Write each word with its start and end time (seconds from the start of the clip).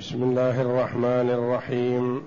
بسم 0.00 0.22
الله 0.22 0.60
الرحمن 0.60 1.30
الرحيم. 1.30 2.22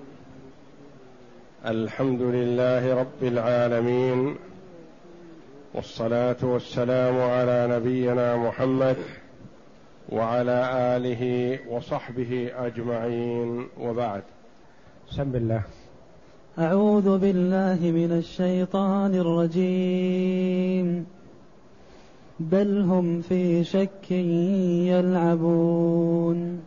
الحمد 1.66 2.22
لله 2.22 2.94
رب 2.94 3.22
العالمين. 3.22 4.34
والصلاة 5.74 6.36
والسلام 6.42 7.20
على 7.20 7.68
نبينا 7.70 8.36
محمد 8.36 8.96
وعلى 10.12 10.70
آله 10.96 11.58
وصحبه 11.70 12.50
أجمعين. 12.56 13.68
وبعد. 13.80 14.22
بسم 15.10 15.36
الله. 15.36 15.62
أعوذ 16.58 17.18
بالله 17.18 17.78
من 17.82 18.12
الشيطان 18.12 19.14
الرجيم. 19.14 21.06
بل 22.40 22.80
هم 22.80 23.20
في 23.20 23.64
شك 23.64 24.10
يلعبون. 24.90 26.60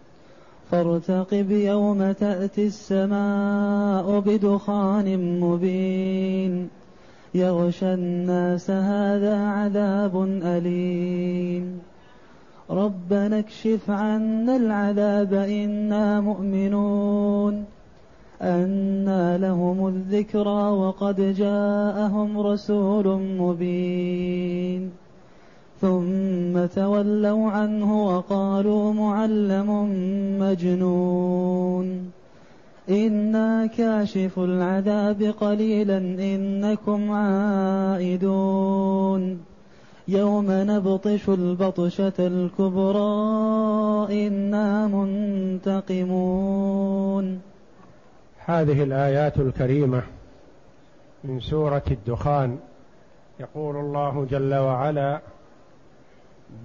فارتقب 0.71 1.51
يوم 1.51 2.11
تأتي 2.11 2.67
السماء 2.67 4.19
بدخان 4.19 5.39
مبين. 5.39 6.69
يغشى 7.35 7.93
الناس 7.93 8.71
هذا 8.71 9.37
عذاب 9.37 10.23
أليم. 10.43 11.79
ربنا 12.69 13.39
اكشف 13.39 13.89
عنا 13.89 14.55
العذاب 14.55 15.33
إنا 15.33 16.21
مؤمنون. 16.21 17.65
أنى 18.41 19.37
لهم 19.37 19.87
الذكرى 19.87 20.69
وقد 20.71 21.21
جاءهم 21.21 22.39
رسول 22.39 23.21
مبين. 23.21 25.06
ثم 25.81 26.65
تولوا 26.65 27.51
عنه 27.51 28.05
وقالوا 28.05 28.93
معلم 28.93 29.89
مجنون. 30.39 32.11
إنا 32.89 33.65
كاشف 33.65 34.39
العذاب 34.39 35.33
قليلا 35.41 35.97
إنكم 35.97 37.11
عائدون. 37.11 38.37
يوم 40.07 40.45
نبطش 40.49 41.29
البطشة 41.29 42.13
الكبرى 42.19 43.07
إنا 44.27 44.87
منتقمون. 45.97 47.41
هذه 48.45 48.83
الآيات 48.83 49.37
الكريمة 49.37 50.01
من 51.23 51.39
سورة 51.39 51.83
الدخان. 51.91 52.57
يقول 53.39 53.75
الله 53.75 54.27
جل 54.31 54.55
وعلا 54.55 55.19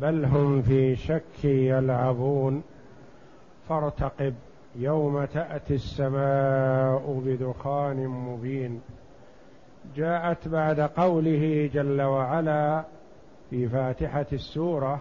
بل 0.01 0.25
هم 0.25 0.63
في 0.63 0.97
شك 0.97 1.45
يلعبون. 1.45 2.63
فارتقب 3.69 4.35
يوم 4.77 5.25
تأتي 5.25 5.75
السماء 5.75 7.23
بدخان 7.27 8.09
مبين. 8.09 8.81
جاءت 9.97 10.49
بعد 10.49 10.81
قوله 10.81 11.71
جل 11.75 12.03
وعلا 12.03 12.85
في 13.51 13.69
فاتحة 13.69 14.27
السورة 14.33 15.01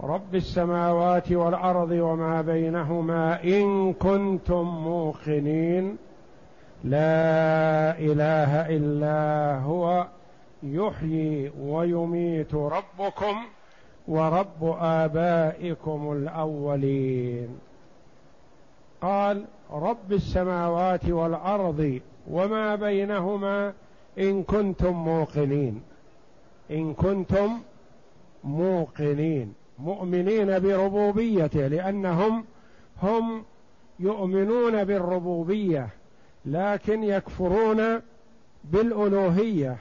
رب 0.00 0.34
السماوات 0.34 1.32
والأرض 1.32 1.90
وما 1.90 2.42
بينهما 2.42 3.44
إن 3.44 3.92
كنتم 3.92 4.62
موقنين. 4.62 5.96
لا 6.84 7.98
إله 7.98 8.76
إلا 8.76 9.58
هو. 9.58 10.06
يحيي 10.64 11.52
ويميت 11.60 12.54
ربكم 12.54 13.36
ورب 14.08 14.76
آبائكم 14.80 16.12
الأولين. 16.12 17.58
قال 19.00 19.44
رب 19.70 20.12
السماوات 20.12 21.04
والأرض 21.04 22.00
وما 22.30 22.74
بينهما 22.74 23.72
إن 24.18 24.42
كنتم 24.42 24.92
موقنين. 24.92 25.82
إن 26.70 26.94
كنتم 26.94 27.58
موقنين 28.44 29.54
مؤمنين 29.78 30.58
بربوبيته 30.58 31.66
لأنهم 31.66 32.44
هم 33.02 33.44
يؤمنون 34.00 34.84
بالربوبية 34.84 35.88
لكن 36.46 37.02
يكفرون 37.04 38.00
بالألوهية. 38.64 39.76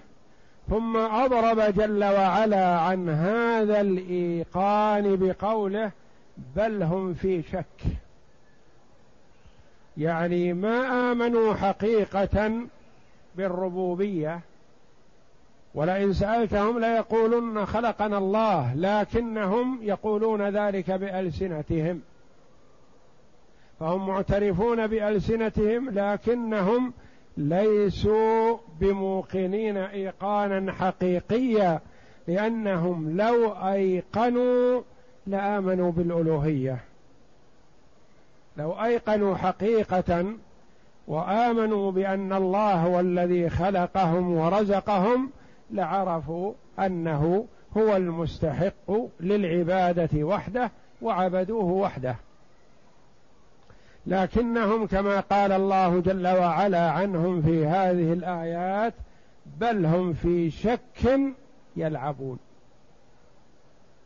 ثم 0.69 0.97
أضرب 0.97 1.59
جل 1.59 2.03
وعلا 2.03 2.79
عن 2.79 3.09
هذا 3.09 3.81
الإيقان 3.81 5.16
بقوله 5.16 5.91
بل 6.56 6.84
هم 6.84 7.13
في 7.13 7.41
شك. 7.41 7.84
يعني 9.97 10.53
ما 10.53 11.12
آمنوا 11.12 11.53
حقيقة 11.53 12.52
بالربوبية 13.35 14.40
ولئن 15.75 16.13
سألتهم 16.13 16.79
ليقولن 16.79 17.66
خلقنا 17.66 18.18
الله 18.18 18.75
لكنهم 18.75 19.79
يقولون 19.81 20.41
ذلك 20.50 20.91
بألسنتهم. 20.91 22.02
فهم 23.79 24.07
معترفون 24.07 24.88
بألسنتهم 24.88 25.90
لكنهم 25.90 26.94
ليسوا 27.38 28.58
بموقنين 28.80 29.78
إيقانا 29.78 30.72
حقيقيا 30.72 31.80
لأنهم 32.28 33.18
لو 33.18 33.52
أيقنوا 33.52 34.82
لآمنوا 35.28 35.92
بالألوهية. 35.92 36.80
لو 38.58 38.72
أيقنوا 38.72 39.36
حقيقة 39.36 40.26
وآمنوا 41.08 41.92
بأن 41.92 42.34
الله 42.34 42.74
هو 42.74 43.00
الذي 43.00 43.50
خلقهم 43.50 44.34
ورزقهم 44.34 45.30
لعرفوا 45.72 46.54
أنه 46.80 47.46
هو 47.78 47.96
المستحق 47.96 48.92
للعبادة 49.20 50.24
وحده 50.24 50.72
وعبدوه 51.02 51.66
وحده. 51.66 52.16
لكنهم 54.08 54.88
كما 54.88 55.19
قال 55.19 55.52
الله 55.52 56.00
جل 56.00 56.28
وعلا 56.28 56.91
عنهم 56.91 57.41
في 57.41 57.66
هذه 57.66 58.14
الآيات 58.14 58.94
بل 59.59 59.86
هم 59.86 60.14
في 60.14 60.52
شك 60.52 61.19
يلعبون. 61.75 62.40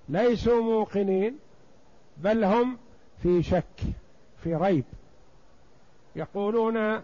ليسوا 0.10 0.62
موقنين 0.62 1.38
بل 2.18 2.44
هم 2.44 2.78
في 3.24 3.44
شك 3.44 3.82
في 4.44 4.56
ريب. 4.56 4.84
يقولون 6.16 7.02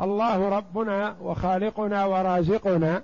الله 0.00 0.48
ربنا 0.48 1.16
وخالقنا 1.22 2.04
ورازقنا 2.04 3.02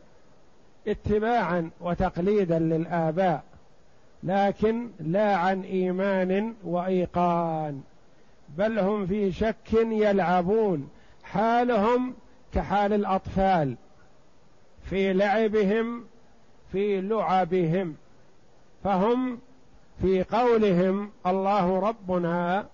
اتباعا 0.88 1.70
وتقليدا 1.81 2.58
للآباء 2.58 3.42
لكن 4.22 4.88
لا 5.00 5.36
عن 5.36 5.60
إيمان 5.60 6.54
وإيقان. 6.64 7.82
بل 8.49 8.78
هم 8.78 9.06
في 9.06 9.32
شك 9.32 9.72
يلعبون. 9.72 10.88
حالهم 11.25 12.15
كحال 12.55 12.93
الأطفال. 12.93 13.77
في 14.91 15.12
لعبهم 15.12 16.05
في 16.72 17.00
لعبهم. 17.00 17.97
فهم 18.84 19.38
في 20.03 20.22
قولهم 20.22 21.10
الله 21.27 21.78
ربنا 21.78 22.66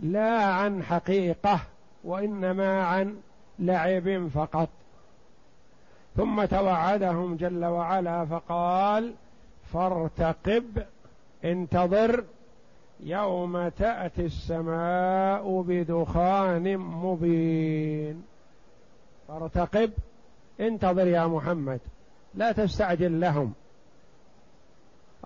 لا 0.00 0.44
عن 0.44 0.82
حقيقة 0.82 1.60
وإنما 2.04 2.82
عن 2.82 3.16
لعب 3.58 4.28
فقط. 4.34 4.68
ثم 6.16 6.44
توعدهم 6.44 7.36
جل 7.36 7.64
وعلا 7.64 8.24
فقال 8.24 9.14
فارتقب 9.72 10.82
انتظر 11.44 12.24
يوم 13.02 13.68
تأتي 13.68 14.24
السماء 14.26 15.62
بدخان 15.62 16.78
مبين. 16.78 18.22
فارتقب. 19.28 19.92
انتظر 20.60 21.06
يا 21.06 21.26
محمد. 21.26 21.80
لا 22.34 22.52
تستعجل 22.52 23.20
لهم. 23.20 23.52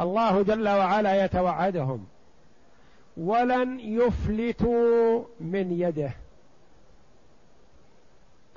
الله 0.00 0.42
جل 0.42 0.68
وعلا 0.68 1.24
يتوعدهم. 1.24 2.06
ولن 3.16 3.80
يفلتوا 3.80 5.24
من 5.40 5.80
يده. 5.80 6.10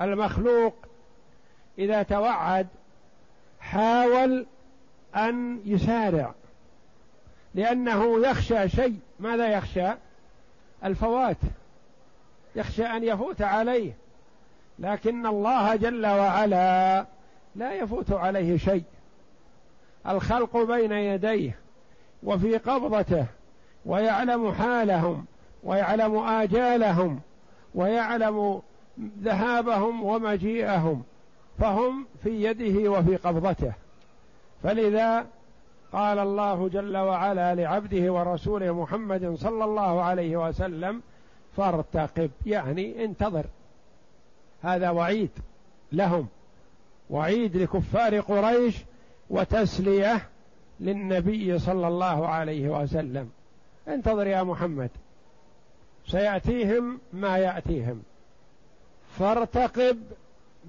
المخلوق 0.01 0.73
إذا 1.79 2.03
توعد 2.03 2.67
حاول 3.59 4.45
أن 5.15 5.61
يسارع. 5.65 6.33
لأنه 7.57 8.27
يخشى 8.27 8.69
شيء. 8.69 8.99
ماذا 9.19 9.47
يخشى؟ 9.47 9.87
الفوات. 10.83 11.37
يخشى 12.55 12.85
أن 12.85 13.03
يفوت 13.03 13.41
عليه. 13.41 13.93
لكن 14.79 15.25
الله 15.25 15.75
جل 15.75 16.05
وعلا 16.05 17.05
لا 17.55 17.73
يفوت 17.73 18.11
عليه 18.11 18.57
شيء. 18.57 18.83
الخلق 20.07 20.57
بين 20.57 20.91
يديه 20.91 21.59
وفي 22.23 22.57
قبضته 22.57 23.25
ويعلم 23.85 24.51
حالهم 24.51 25.25
ويعلم 25.63 26.17
آجالهم 26.17 27.19
ويعلم 27.75 28.61
ذهابهم 29.21 30.03
ومجيئهم. 30.03 31.03
فهم 31.59 32.05
في 32.23 32.43
يده 32.43 32.91
وفي 32.91 33.15
قبضته. 33.15 33.73
فلذا 34.63 35.25
قال 35.93 36.19
الله 36.19 36.69
جل 36.69 36.97
وعلا 36.97 37.55
لعبده 37.55 38.13
ورسوله 38.13 38.71
محمد 38.71 39.35
صلى 39.35 39.63
الله 39.63 40.01
عليه 40.01 40.47
وسلم 40.47 41.01
فارتقب. 41.57 42.31
يعني 42.45 43.05
انتظر. 43.05 43.45
هذا 44.61 44.89
وعيد 44.89 45.29
لهم. 45.91 46.27
وعيد 47.09 47.57
لكفار 47.57 48.19
قريش 48.19 48.75
وتسلية 49.29 50.29
للنبي 50.79 51.59
صلى 51.59 51.87
الله 51.87 52.27
عليه 52.27 52.69
وسلم. 52.69 53.29
انتظر 53.87 54.27
يا 54.27 54.43
محمد. 54.43 54.89
سيأتيهم 56.07 56.99
ما 57.13 57.37
يأتيهم. 57.37 58.01
فارتقب 59.19 59.97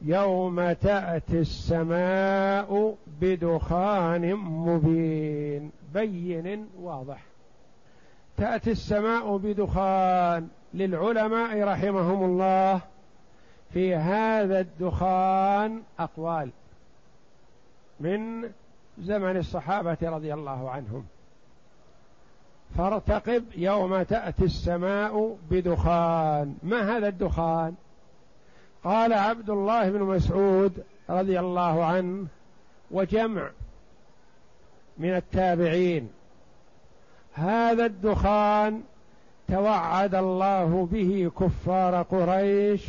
يوم 0.04 0.72
تأتي 0.72 1.38
السماء 1.38 2.94
بدخان 3.20 4.34
مبين. 4.34 5.70
بين 5.94 6.68
واضح. 6.80 7.22
تأتي 8.36 8.70
السماء 8.70 9.36
بدخان 9.36 10.48
للعلماء 10.74 11.62
رحمهم 11.62 12.24
الله 12.24 12.80
في 13.72 13.94
هذا 13.94 14.60
الدخان 14.60 15.82
أقوال 15.98 16.50
من 18.00 18.50
زمن 18.98 19.36
الصحابة 19.36 19.96
رضي 20.02 20.34
الله 20.34 20.70
عنهم. 20.70 21.04
فارتقب 22.76 23.44
يوم 23.56 24.02
تأتي 24.02 24.44
السماء 24.44 25.36
بدخان. 25.50 26.56
ما 26.62 26.96
هذا 26.96 27.08
الدخان؟ 27.08 27.74
قال 28.84 29.12
عبد 29.12 29.50
الله 29.50 29.90
بن 29.90 30.02
مسعود 30.02 30.84
رضي 31.10 31.40
الله 31.40 31.84
عنه 31.84 32.26
وجمع 32.90 33.50
من 34.98 35.16
التابعين. 35.16 36.10
هذا 37.32 37.86
الدخان 37.86 38.82
توعد 39.48 40.14
الله 40.14 40.88
به 40.92 41.30
كفار 41.40 42.02
قريش 42.02 42.86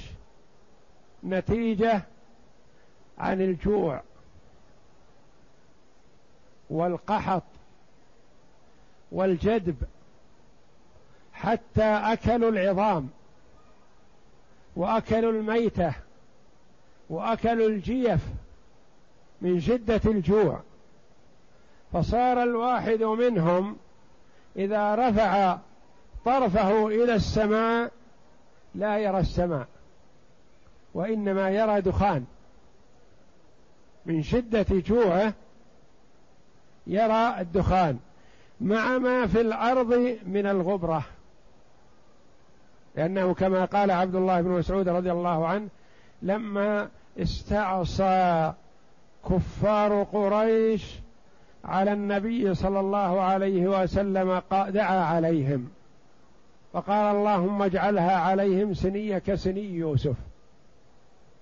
نتيجة 1.24 2.02
عن 3.18 3.42
الجوع 3.42 4.02
والقحط 6.70 7.44
والجدب 9.12 9.76
حتى 11.34 11.84
أكلوا 11.84 12.50
العظام. 12.50 13.10
وأكلوا 14.76 15.32
الميتة 15.32 15.94
وأكلوا 17.10 17.68
الجيف 17.68 18.22
من 19.42 19.60
شدة 19.60 20.02
الجوع. 20.06 20.60
فصار 21.94 22.44
الواحد 22.44 23.04
منهم 23.04 23.78
إذا 24.56 24.96
رفع 24.96 25.58
طرفه 26.26 26.88
إلى 26.88 27.16
السماء 27.16 27.92
لا 28.76 28.98
يرى 28.98 29.20
السماء 29.20 29.68
وإنما 30.94 31.50
يرى 31.50 31.82
دخان. 31.82 32.26
من 34.06 34.24
شدة 34.24 34.66
جوعه 34.72 35.34
يرى 36.88 37.42
الدخان 37.42 38.00
مع 38.62 38.98
ما 38.98 39.28
في 39.28 39.42
الأرض 39.42 40.18
من 40.26 40.46
الغبرة. 40.46 41.04
لأنه 42.96 43.34
كما 43.34 43.66
قال 43.66 43.92
عبد 43.92 44.16
الله 44.16 44.42
بن 44.42 44.50
مسعود 44.50 44.90
رضي 44.90 45.12
الله 45.12 45.48
عنه 45.48 45.68
لما 46.22 46.90
استعصى 47.20 48.54
كفار 49.30 50.04
قريش 50.04 51.00
على 51.66 51.94
النبي 51.94 52.54
صلى 52.54 52.80
الله 52.80 53.22
عليه 53.22 53.82
وسلم 53.82 54.42
دعا 54.52 55.00
عليهم. 55.00 55.70
فقال 56.74 57.16
اللهم 57.16 57.62
اجعلها 57.62 58.16
عليهم 58.16 58.74
سنية 58.74 59.18
كسني 59.18 59.70
يوسف. 59.70 60.16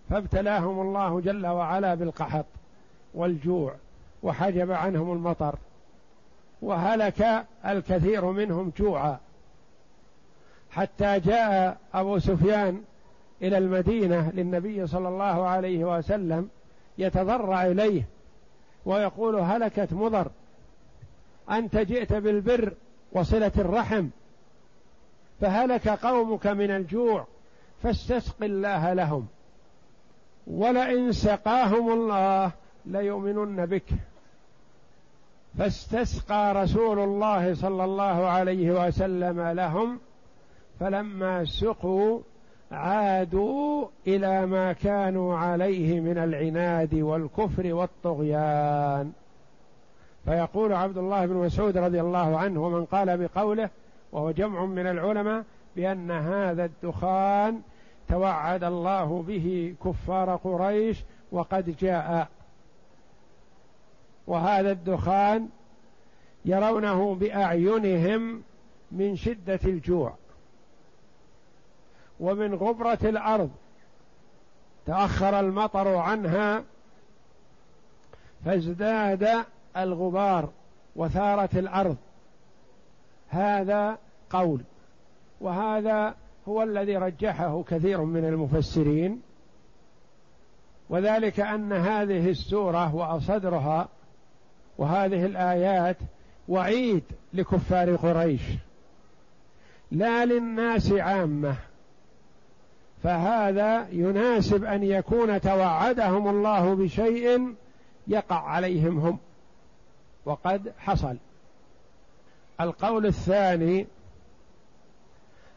فابتلاهم 0.10 0.82
الله 0.82 1.22
جل 1.22 1.48
وعلا 1.48 1.96
بالقحط 1.96 2.46
والجوع 3.14 3.76
وحجب 4.24 4.72
عنهم 4.72 5.12
المطر 5.12 5.56
وهلك 6.62 7.46
الكثير 7.66 8.26
منهم 8.26 8.72
جوعا. 8.78 9.20
حتى 10.72 11.20
جاء 11.20 11.78
أبو 11.94 12.20
سفيان 12.20 12.82
إلى 13.42 13.58
المدينة 13.58 14.32
للنبي 14.32 14.88
صلى 14.88 15.08
الله 15.08 15.48
عليه 15.48 15.98
وسلم 15.98 16.50
يتضرع 16.98 17.66
إليه 17.66 18.04
ويقول 18.86 19.36
هلكت 19.36 19.94
مضر 19.94 20.28
أنت 21.52 21.78
جئت 21.78 22.14
بالبر 22.14 22.74
وصلة 23.12 23.52
الرحم 23.58 24.08
فهلك 25.42 25.88
قومك 25.88 26.48
من 26.48 26.72
الجوع 26.72 27.28
فاستسق 27.84 28.44
الله 28.44 28.94
لهم 28.94 29.28
ولئن 30.48 31.12
سقاهم 31.12 31.92
الله 31.94 32.52
ليؤمنن 32.86 33.66
بك. 33.66 33.84
فاستسقى 35.58 36.54
رسول 36.54 37.00
الله 37.00 37.56
صلى 37.56 37.84
الله 37.84 38.28
عليه 38.28 38.88
وسلم 38.88 39.42
لهم 39.42 40.00
فلما 40.80 41.46
سقوا 41.46 42.20
عادوا 42.72 43.88
إلى 44.08 44.46
ما 44.46 44.74
كانوا 44.74 45.38
عليه 45.38 46.00
من 46.00 46.18
العناد 46.18 46.96
والكفر 46.96 47.74
والطغيان. 47.74 49.12
فيقول 50.26 50.74
عبد 50.74 50.98
الله 50.98 51.26
بن 51.26 51.36
مسعود 51.36 51.78
رضي 51.78 52.02
الله 52.02 52.38
عنه 52.38 52.66
ومن 52.66 52.86
قال 52.86 53.18
بقوله 53.18 53.70
وهو 54.12 54.32
جمع 54.32 54.66
من 54.66 54.88
العلماء 54.88 55.44
بأن 55.76 56.12
هذا 56.12 56.66
الدخان 56.66 57.62
توعد 58.10 58.64
الله 58.64 59.24
به 59.28 59.76
كفار 59.86 60.36
قريش 60.36 61.04
وقد 61.32 61.76
جاء. 61.78 62.28
وهذا 64.28 64.72
الدخان 64.72 65.50
يرونه 66.46 67.16
بأعينهم 67.16 68.42
من 68.92 69.16
شدة 69.16 69.60
الجوع. 69.66 70.14
ومن 72.20 72.56
غبرة 72.56 73.00
الأرض. 73.04 73.50
تأخر 74.86 75.40
المطر 75.40 75.96
عنها 75.96 76.64
فازداد 78.46 79.46
الغبار 79.78 80.50
وثارت 80.96 81.56
الأرض. 81.56 81.98
هذا 83.30 83.98
قول. 84.30 84.62
وهذا 85.42 86.16
هو 86.48 86.64
الذي 86.64 86.98
رجحه 86.98 87.64
كثير 87.64 88.02
من 88.02 88.26
المفسرين. 88.26 89.22
وذلك 90.90 91.40
أن 91.40 91.74
هذه 91.74 92.30
السورة 92.30 92.96
وأصدرها 92.96 93.88
وهذه 94.78 95.26
الآيات 95.26 95.98
وعيد 96.48 97.04
لكفار 97.34 97.96
قريش. 97.96 98.42
لا 99.92 100.26
للناس 100.26 100.92
عامة. 100.92 101.56
فهذا 103.04 103.88
يناسب 103.92 104.64
أن 104.64 104.84
يكون 104.84 105.42
توعدهم 105.42 106.28
الله 106.28 106.74
بشيء 106.74 107.56
يقع 108.08 108.50
عليهم 108.50 109.00
هم. 109.00 109.18
وقد 110.26 110.74
حصل. 110.78 111.18
القول 112.62 113.06
الثاني 113.06 113.88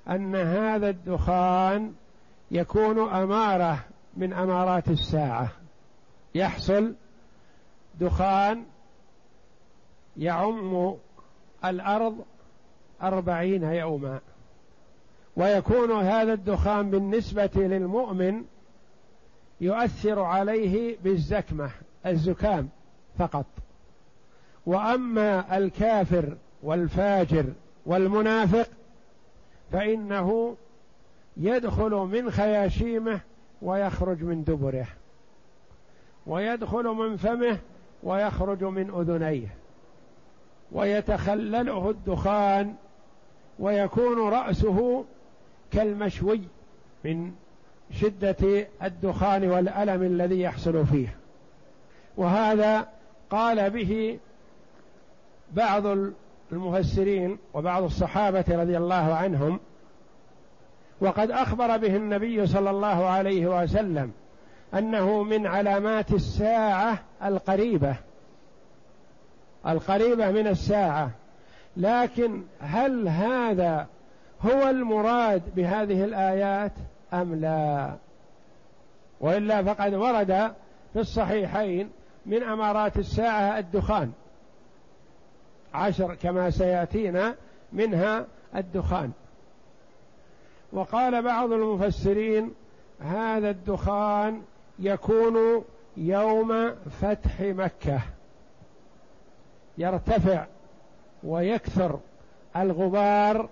أن 0.08 0.36
هذا 0.36 0.88
الدخان 0.88 1.94
يكون 2.50 3.08
أمارة 3.08 3.84
من 4.16 4.32
أمارات 4.32 4.88
الساعة. 4.88 5.48
يحصل 6.34 6.94
دخان 8.00 8.64
يعم 10.16 10.94
الأرض 11.64 12.24
أربعين 13.02 13.62
يوما. 13.62 14.20
ويكون 15.36 15.92
هذا 15.92 16.32
الدخان 16.32 16.90
بالنسبة 16.90 17.50
للمؤمن 17.54 18.44
يؤثر 19.60 20.20
عليه 20.20 20.96
بالزكمة 21.04 21.70
الزكام 22.06 22.68
فقط. 23.18 23.46
وأما 24.66 25.58
الكافر 25.58 26.36
والفاجر 26.62 27.44
والمنافق 27.86 28.68
فإنه 29.72 30.56
يدخل 31.36 31.90
من 31.90 32.30
خياشيمه 32.30 33.20
ويخرج 33.62 34.22
من 34.22 34.44
دبره 34.44 34.86
ويدخل 36.26 36.84
من 36.84 37.16
فمه 37.16 37.58
ويخرج 38.02 38.64
من 38.64 38.90
أذنيه 38.90 39.54
ويتخلله 40.72 41.90
الدخان 41.90 42.74
ويكون 43.58 44.28
رأسه 44.28 45.04
كالمشوي 45.72 46.40
من 47.04 47.32
شدة 47.92 48.66
الدخان 48.82 49.50
والألم 49.50 50.02
الذي 50.02 50.40
يحصل 50.40 50.86
فيه. 50.86 51.16
وهذا 52.16 52.88
قال 53.30 53.70
به 53.70 54.18
بعض 55.52 55.82
المفسرين 56.52 57.38
وبعض 57.54 57.82
الصحابة 57.82 58.44
رضي 58.48 58.76
الله 58.76 59.14
عنهم 59.14 59.60
وقد 61.00 61.30
أخبر 61.30 61.76
به 61.76 61.96
النبي 61.96 62.46
صلى 62.46 62.70
الله 62.70 63.06
عليه 63.06 63.62
وسلم 63.62 64.12
أنه 64.74 65.22
من 65.22 65.46
علامات 65.46 66.12
الساعة 66.12 66.98
القريبة 67.24 67.96
القريبة 69.66 70.30
من 70.30 70.46
الساعة. 70.46 71.10
لكن 71.76 72.42
هل 72.60 73.08
هذا 73.08 73.86
هو 74.44 74.68
المراد 74.68 75.42
بهذه 75.56 76.04
الآيات 76.04 76.72
أم 77.12 77.34
لا؟ 77.34 77.94
وإلا 79.20 79.62
فقد 79.62 79.94
ورد 79.94 80.52
في 80.92 81.00
الصحيحين 81.00 81.90
من 82.26 82.42
أمارات 82.42 82.96
الساعة 82.96 83.58
الدخان. 83.58 84.12
عشر 85.74 86.14
كما 86.14 86.50
سيأتينا 86.50 87.34
منها 87.72 88.26
الدخان. 88.56 89.12
وقال 90.72 91.22
بعض 91.22 91.52
المفسرين 91.52 92.54
هذا 93.00 93.50
الدخان 93.50 94.42
يكون 94.78 95.64
يوم 95.96 96.70
فتح 97.00 97.40
مكة. 97.40 98.00
يرتفع 99.78 100.46
ويكثر 101.24 101.98
الغبار 102.56 103.48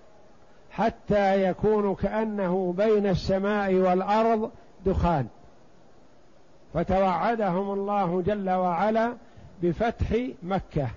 حتى 0.78 1.44
يكون 1.44 1.94
كأنه 1.94 2.74
بين 2.76 3.06
السماء 3.06 3.74
والأرض 3.74 4.50
دخان. 4.86 5.26
فتوعدهم 6.74 7.70
الله 7.70 8.22
جل 8.22 8.50
وعلا 8.50 9.14
بفتح 9.62 10.06
مكة 10.42 10.88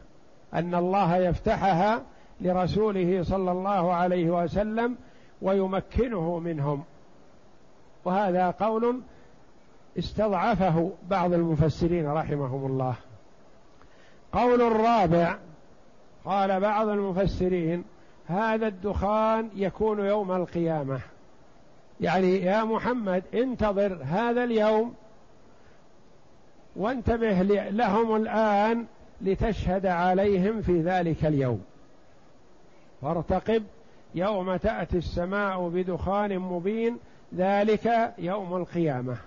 أن 0.54 0.76
الله 0.76 1.18
يفتحها 1.18 2.02
لرسوله 2.42 3.24
صلى 3.24 3.52
الله 3.52 3.94
عليه 3.94 4.30
وسلم 4.44 4.96
ويمكنه 5.42 6.40
منهم. 6.40 6.84
وهذا 8.06 8.52
قول 8.52 9.02
استضعفه 9.98 10.92
بعض 11.10 11.34
المفسرين 11.34 12.08
رحمهم 12.08 12.66
الله. 12.66 12.96
قول 14.34 14.62
الرابع 14.62 15.38
قال 16.26 16.60
بعض 16.60 16.88
المفسرين 16.88 17.84
هذا 18.28 18.68
الدخان 18.68 19.50
يكون 19.56 20.06
يوم 20.06 20.32
القيامة. 20.32 21.00
يعني 22.02 22.36
يا 22.38 22.64
محمد 22.64 23.24
انتظر 23.34 24.00
هذا 24.04 24.44
اليوم 24.44 24.94
وانتبه 26.76 27.42
لهم 27.72 28.16
الآن 28.16 28.86
لتشهد 29.22 29.86
عليهم 29.86 30.62
في 30.62 30.82
ذلك 30.82 31.26
اليوم. 31.26 31.64
فارتقب 33.02 33.64
يوم 34.16 34.56
تأتي 34.56 34.98
السماء 34.98 35.70
بدخان 35.70 36.40
مبين 36.40 36.98
ذلك 37.36 38.14
يوم 38.18 38.56
القيامة. 38.56 39.18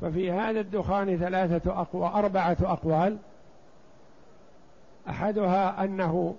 ففي 0.00 0.32
هذا 0.32 0.60
الدخان 0.60 1.18
ثلاثة 1.18 1.80
اقوى 1.80 2.06
اربعه 2.06 2.56
أقوال. 2.62 3.16
أحدها 5.08 5.84
أنه 5.84 6.36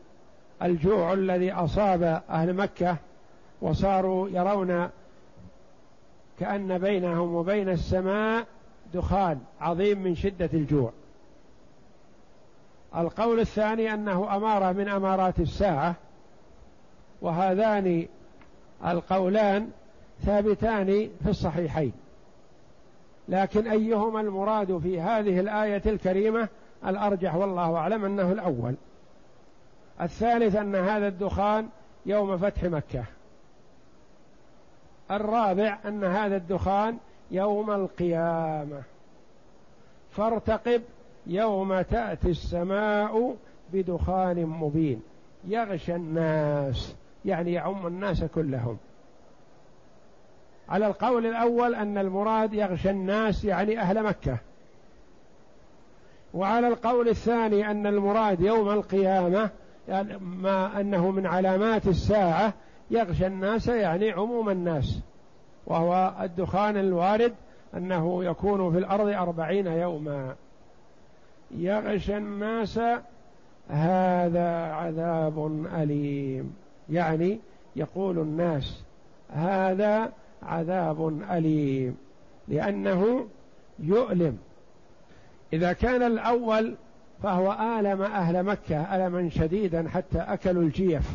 الجوع 0.61 1.13
الذي 1.13 1.51
أصاب 1.51 2.21
أهل 2.29 2.53
مكة 2.53 2.97
وصاروا 3.61 4.29
يرون 4.29 4.89
كأن 6.39 6.77
بينهم 6.77 7.35
وبين 7.35 7.69
السماء 7.69 8.45
دخان 8.93 9.39
عظيم 9.61 10.03
من 10.03 10.15
شدة 10.15 10.49
الجوع. 10.53 10.91
القول 12.95 13.39
الثاني 13.39 13.93
أنه 13.93 14.35
أمارة 14.35 14.71
من 14.71 14.87
أمارات 14.87 15.39
الساعة 15.39 15.95
وهذان 17.21 18.07
القولان 18.85 19.69
ثابتان 20.25 21.09
في 21.23 21.29
الصحيحين. 21.29 21.93
لكن 23.29 23.67
أيهما 23.67 24.21
المراد 24.21 24.77
في 24.77 25.01
هذه 25.01 25.39
الآية 25.39 25.81
الكريمة؟ 25.85 26.47
الأرجح 26.87 27.35
والله 27.35 27.75
أعلم 27.75 28.05
أنه 28.05 28.31
الأول. 28.31 28.75
الثالث 30.03 30.55
أن 30.55 30.75
هذا 30.75 31.07
الدخان 31.07 31.69
يوم 32.05 32.37
فتح 32.37 32.63
مكة. 32.63 33.03
الرابع 35.11 35.77
أن 35.85 36.03
هذا 36.03 36.35
الدخان 36.35 36.97
يوم 37.31 37.71
القيامة. 37.71 38.81
فارتقب 40.11 40.81
يوم 41.27 41.81
تأتي 41.81 42.29
السماء 42.29 43.35
بدخان 43.73 44.45
مبين. 44.45 45.01
يغشى 45.47 45.95
الناس 45.95 46.95
يعني 47.25 47.53
يعم 47.53 47.87
الناس 47.87 48.23
كلهم. 48.23 48.77
على 50.69 50.87
القول 50.87 51.25
الأول 51.25 51.75
أن 51.75 51.97
المراد 51.97 52.53
يغشى 52.53 52.89
الناس 52.89 53.45
يعني 53.45 53.79
أهل 53.79 54.03
مكة. 54.03 54.37
وعلى 56.33 56.67
القول 56.67 57.09
الثاني 57.09 57.71
أن 57.71 57.87
المراد 57.87 58.41
يوم 58.41 58.69
القيامة 58.69 59.39
يعني 59.39 59.49
ما 60.21 60.81
أنه 60.81 61.11
من 61.11 61.25
علامات 61.25 61.87
الساعة 61.87 62.53
يغشى 62.91 63.27
الناس 63.27 63.67
يعني 63.67 64.11
عموم 64.11 64.49
الناس 64.49 64.99
وهو 65.65 66.13
الدخان 66.21 66.77
الوارد 66.77 67.33
أنه 67.77 68.23
يكون 68.23 68.71
في 68.71 68.77
الأرض 68.77 69.07
أربعين 69.07 69.67
يوما. 69.67 70.35
يغشى 71.51 72.17
الناس 72.17 72.79
هذا 73.69 74.49
عذاب 74.73 75.65
أليم. 75.75 76.53
يعني 76.89 77.39
يقول 77.75 78.19
الناس 78.19 78.83
هذا 79.29 80.11
عذاب 80.43 81.07
أليم 81.31 81.97
لأنه 82.47 83.27
يؤلم. 83.79 84.37
إذا 85.53 85.73
كان 85.73 86.03
الأول 86.03 86.75
فهو 87.23 87.51
آلم 87.79 88.01
أهل 88.01 88.43
مكة 88.43 88.95
ألما 88.95 89.29
شديدا 89.29 89.89
حتى 89.89 90.17
أكلوا 90.17 90.63
الجيف 90.63 91.09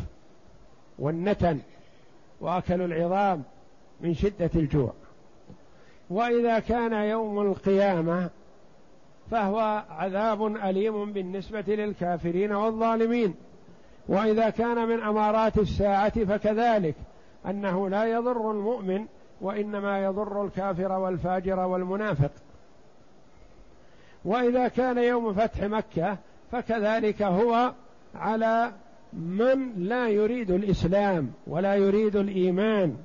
والنتن 0.99 1.59
وأكلوا 2.41 2.85
العظام 2.85 3.43
من 4.01 4.13
شدة 4.13 4.49
الجوع. 4.55 4.93
وإذا 6.09 6.59
كان 6.59 6.93
يوم 6.93 7.41
القيامة 7.41 8.29
فهو 9.31 9.83
عذاب 9.89 10.45
أليم 10.45 11.13
بالنسبة 11.13 11.63
للكافرين 11.67 12.51
والظالمين. 12.51 13.35
وإذا 14.07 14.49
كان 14.49 14.87
من 14.87 14.99
أمارات 15.01 15.57
الساعة 15.57 16.25
فكذلك 16.25 16.95
أنه 17.45 17.89
لا 17.89 18.05
يضر 18.05 18.51
المؤمن 18.51 19.05
وإنما 19.41 20.03
يضر 20.03 20.45
الكافر 20.45 20.91
والفاجر 20.91 21.59
والمنافق. 21.59 22.31
وإذا 24.25 24.67
كان 24.67 24.97
يوم 24.97 25.33
فتح 25.33 25.63
مكة 25.63 26.17
فكذلك 26.51 27.21
هو 27.21 27.73
على 28.15 28.71
من 29.13 29.73
لا 29.77 30.09
يريد 30.09 30.51
الإسلام 30.51 31.31
ولا 31.47 31.75
يريد 31.75 32.15
الإيمان 32.15 32.97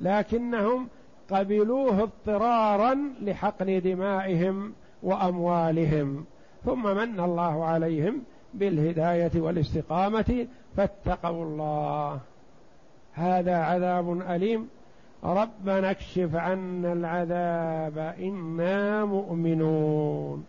لكنهم 0.00 0.88
قبلوه 1.30 2.02
اضطرارا 2.02 2.94
لحقن 3.20 3.80
دمائهم 3.80 4.72
وأموالهم. 5.02 6.24
ثم 6.64 6.96
من 6.96 7.20
الله 7.20 7.64
عليهم 7.64 8.22
بالهداية 8.54 9.30
والاستقامة 9.36 10.46
فاتقوا 10.76 11.44
الله. 11.44 12.20
هذا 13.12 13.56
عذاب 13.56 14.20
أليم. 14.30 14.68
ربنا 15.24 15.90
اكشف 15.90 16.34
عنا 16.34 16.92
العذاب 16.92 17.98
إنا 17.98 19.04
مؤمنون. 19.04 20.44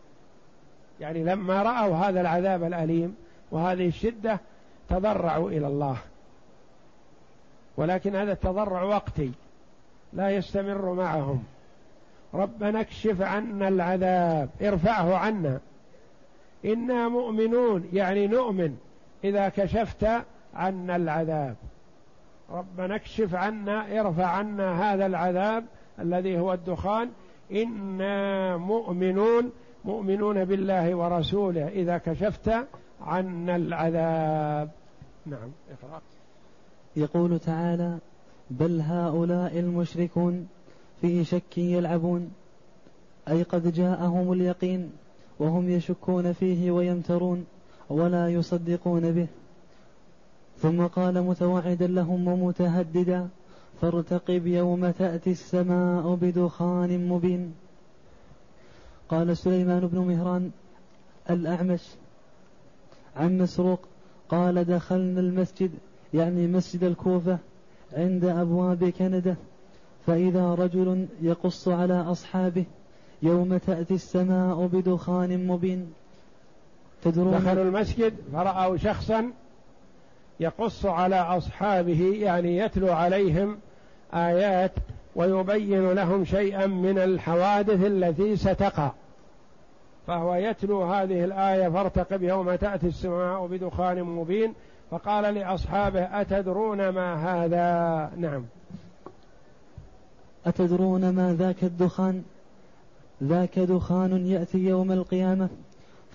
يعني 0.99 1.23
لما 1.23 1.63
رأوا 1.63 1.95
هذا 1.95 2.21
العذاب 2.21 2.63
الأليم 2.63 3.15
وهذه 3.51 3.87
الشدة 3.87 4.39
تضرعوا 4.89 5.49
إلى 5.49 5.67
الله. 5.67 5.97
ولكن 7.77 8.15
هذا 8.15 8.31
التضرع 8.31 8.83
وقتي. 8.83 9.31
لا 10.13 10.29
يستمر 10.29 10.93
معهم. 10.93 11.43
ربنا 12.33 12.81
اكشف 12.81 13.21
عنا 13.21 13.67
العذاب. 13.67 14.49
ارفعه 14.61 15.15
عنا. 15.15 15.59
إنا 16.65 17.09
مؤمنون. 17.09 17.89
يعني 17.93 18.27
نؤمن. 18.27 18.77
إذا 19.23 19.49
كشفت 19.49 20.07
عنا 20.53 20.95
العذاب. 20.95 21.55
ربنا 22.51 22.95
اكشف 22.95 23.35
عنا. 23.35 24.01
ارفع 24.01 24.25
عنا 24.25 24.93
هذا 24.93 25.05
العذاب 25.05 25.65
الذي 25.99 26.39
هو 26.39 26.53
الدخان. 26.53 27.11
إنا 27.51 28.57
مؤمنون. 28.57 29.51
مؤمنون 29.85 30.45
بالله 30.45 30.95
ورسوله 30.95 31.67
إذا 31.67 31.97
كشفت 31.97 32.51
عنا 33.01 33.55
العذاب. 33.55 34.69
نعم 35.25 35.49
اقرأ. 35.71 36.01
يقول 36.95 37.39
تعالى 37.39 37.97
بل 38.49 38.81
هؤلاء 38.81 39.59
المشركون 39.59 40.47
في 41.01 41.23
شك 41.23 41.57
يلعبون 41.57 42.31
أي 43.29 43.43
قد 43.43 43.73
جاءهم 43.73 44.33
اليقين 44.33 44.91
وهم 45.39 45.69
يشكون 45.69 46.33
فيه 46.33 46.71
ويمترون 46.71 47.45
ولا 47.89 48.29
يصدقون 48.29 49.11
به. 49.11 49.27
ثم 50.57 50.87
قال 50.87 51.21
متوعدا 51.21 51.87
لهم 51.87 52.27
ومتهددا 52.27 53.27
فارتقب 53.81 54.47
يوم 54.47 54.91
تأتي 54.91 55.31
السماء 55.31 56.15
بدخان 56.15 57.09
مبين. 57.09 57.64
قال 59.09 59.37
سليمان 59.37 59.79
بن 59.79 59.99
مهران 59.99 60.51
الأعمش 61.29 61.81
عن 63.17 63.37
مسروق 63.37 63.79
قال 64.29 64.63
دخلنا 64.63 65.19
المسجد 65.19 65.71
يعني 66.13 66.47
مسجد 66.47 66.83
الكوفة 66.83 67.37
عند 67.93 68.25
أبواب 68.25 68.89
كندا 68.89 69.35
فإذا 70.07 70.55
رجل 70.55 71.07
يقص 71.21 71.67
على 71.67 72.01
أصحابه 72.01 72.65
يوم 73.21 73.57
تأتي 73.57 73.93
السماء 73.93 74.67
بدخان 74.67 75.47
مبين. 75.47 75.93
تدرون 77.03 77.33
دخلوا 77.33 77.63
المسجد 77.63 78.13
فرأوا 78.33 78.77
شخصا 78.77 79.31
يقص 80.39 80.85
على 80.85 81.15
أصحابه 81.15 82.01
يعني 82.15 82.57
يتلو 82.57 82.93
عليهم 82.93 83.57
آيات 84.13 84.71
ويبين 85.15 85.91
لهم 85.91 86.25
شيئا 86.25 86.67
من 86.67 86.97
الحوادث 86.97 87.85
التي 87.85 88.35
ستقع. 88.35 88.91
فهو 90.07 90.35
يتلو 90.35 90.83
هذه 90.83 91.23
الآية 91.23 91.69
فارتقب 91.69 92.23
يوم 92.23 92.55
تأتي 92.55 92.87
السماء 92.87 93.47
بدخان 93.47 94.03
مبين. 94.03 94.53
فقال 94.91 95.33
لأصحابه 95.35 96.21
أتدرون 96.21 96.89
ما 96.89 97.15
هذا؟ 97.15 98.11
نعم. 98.17 98.45
أتدرون 100.45 101.09
ما 101.09 101.33
ذاك 101.33 101.63
الدخان؟ 101.63 102.23
ذاك 103.23 103.59
دخان 103.59 104.27
يأتي 104.27 104.57
يوم 104.57 104.91
القيامة 104.91 105.49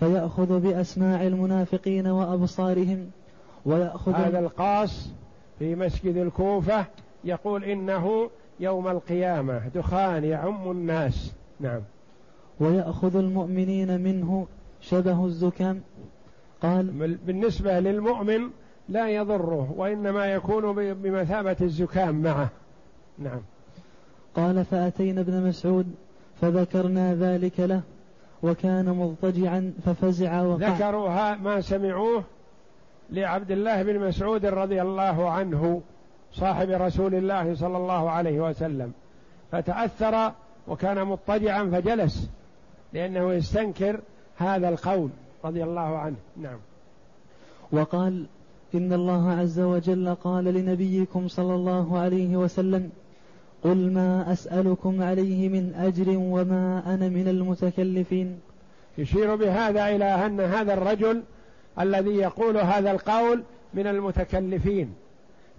فيأخذ 0.01 0.61
بأسماع 0.61 1.23
المنافقين 1.23 2.07
وأبصارهم 2.07 3.11
ويأخذ 3.67 4.13
هذا 4.13 4.39
القاص 4.39 5.09
في 5.59 5.75
مسجد 5.75 6.17
الكوفة 6.17 6.85
يقول 7.25 7.65
إنه 7.65 8.31
يوم 8.61 8.89
القيامة 8.89 9.69
دخان 9.75 10.25
يعم 10.25 10.71
الناس. 10.71 11.33
نعم. 11.61 11.81
ويأخذ 12.61 13.17
المؤمنين 13.17 14.01
منه 14.01 14.47
شبه 14.81 15.25
الزكام. 15.25 15.81
قال 16.63 17.17
بالنسبة 17.27 17.81
للمؤمن 17.81 18.51
لا 18.89 19.09
يضره 19.09 19.75
وإنما 19.77 20.27
يكون 20.27 20.95
بمثابة 20.95 21.57
الزكام 21.61 22.23
معه. 22.23 22.49
نعم. 23.19 23.41
قال 24.37 24.65
فأتينا 24.65 25.21
ابن 25.21 25.43
مسعود 25.43 25.95
فذكرنا 26.41 27.15
ذلك 27.15 27.61
له 27.61 27.81
وكان 28.43 28.89
مضطجعا 28.89 29.73
ففزع 29.85 30.43
وقع. 30.43 30.69
ذكروا 30.69 31.35
ما 31.35 31.61
سمعوه 31.61 32.25
لعبد 33.11 33.51
الله 33.51 33.83
بن 33.83 33.99
مسعود 33.99 34.47
رضي 34.47 34.83
الله 34.83 35.31
عنه. 35.31 35.83
صاحب 36.33 36.71
رسول 36.71 37.15
الله 37.15 37.55
صلى 37.55 37.77
الله 37.77 38.11
عليه 38.11 38.41
وسلم 38.41 38.93
فتأثر 39.53 40.33
وكان 40.69 41.05
مضطجعا 41.05 41.71
فجلس 41.73 42.31
لأنه 42.93 43.33
يستنكر 43.33 44.01
هذا 44.37 44.69
القول 44.69 45.11
رضي 45.45 45.65
الله 45.65 45.99
عنه. 45.99 46.17
نعم. 46.37 46.59
وقال 47.73 48.27
إن 48.75 48.93
الله 48.93 49.31
عز 49.31 49.61
وجل 49.61 50.15
قال 50.15 50.45
لنبيكم 50.45 51.29
صلى 51.29 51.55
الله 51.55 51.99
عليه 51.99 52.37
وسلم 52.37 52.91
قل 53.65 53.93
ما 53.93 54.33
أسألكم 54.33 55.03
عليه 55.03 55.49
من 55.49 55.75
أجر 55.75 56.09
وما 56.09 56.83
أنا 56.87 57.09
من 57.09 57.29
المتكلفين. 57.29 58.41
يشير 58.99 59.37
بهذا 59.37 59.89
إلى 59.89 60.05
أن 60.05 60.41
هذا 60.41 60.75
الرجل 60.75 61.23
الذي 61.81 62.11
يقول 62.11 62.57
هذا 62.57 62.91
القول 62.91 63.43
من 63.75 63.87
المتكلفين. 63.87 64.95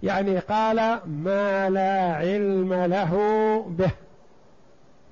يعني 0.02 0.38
قال 0.38 1.00
ما 1.06 1.70
لا 1.70 2.14
علم 2.14 2.74
له 2.74 3.14
به. 3.68 3.90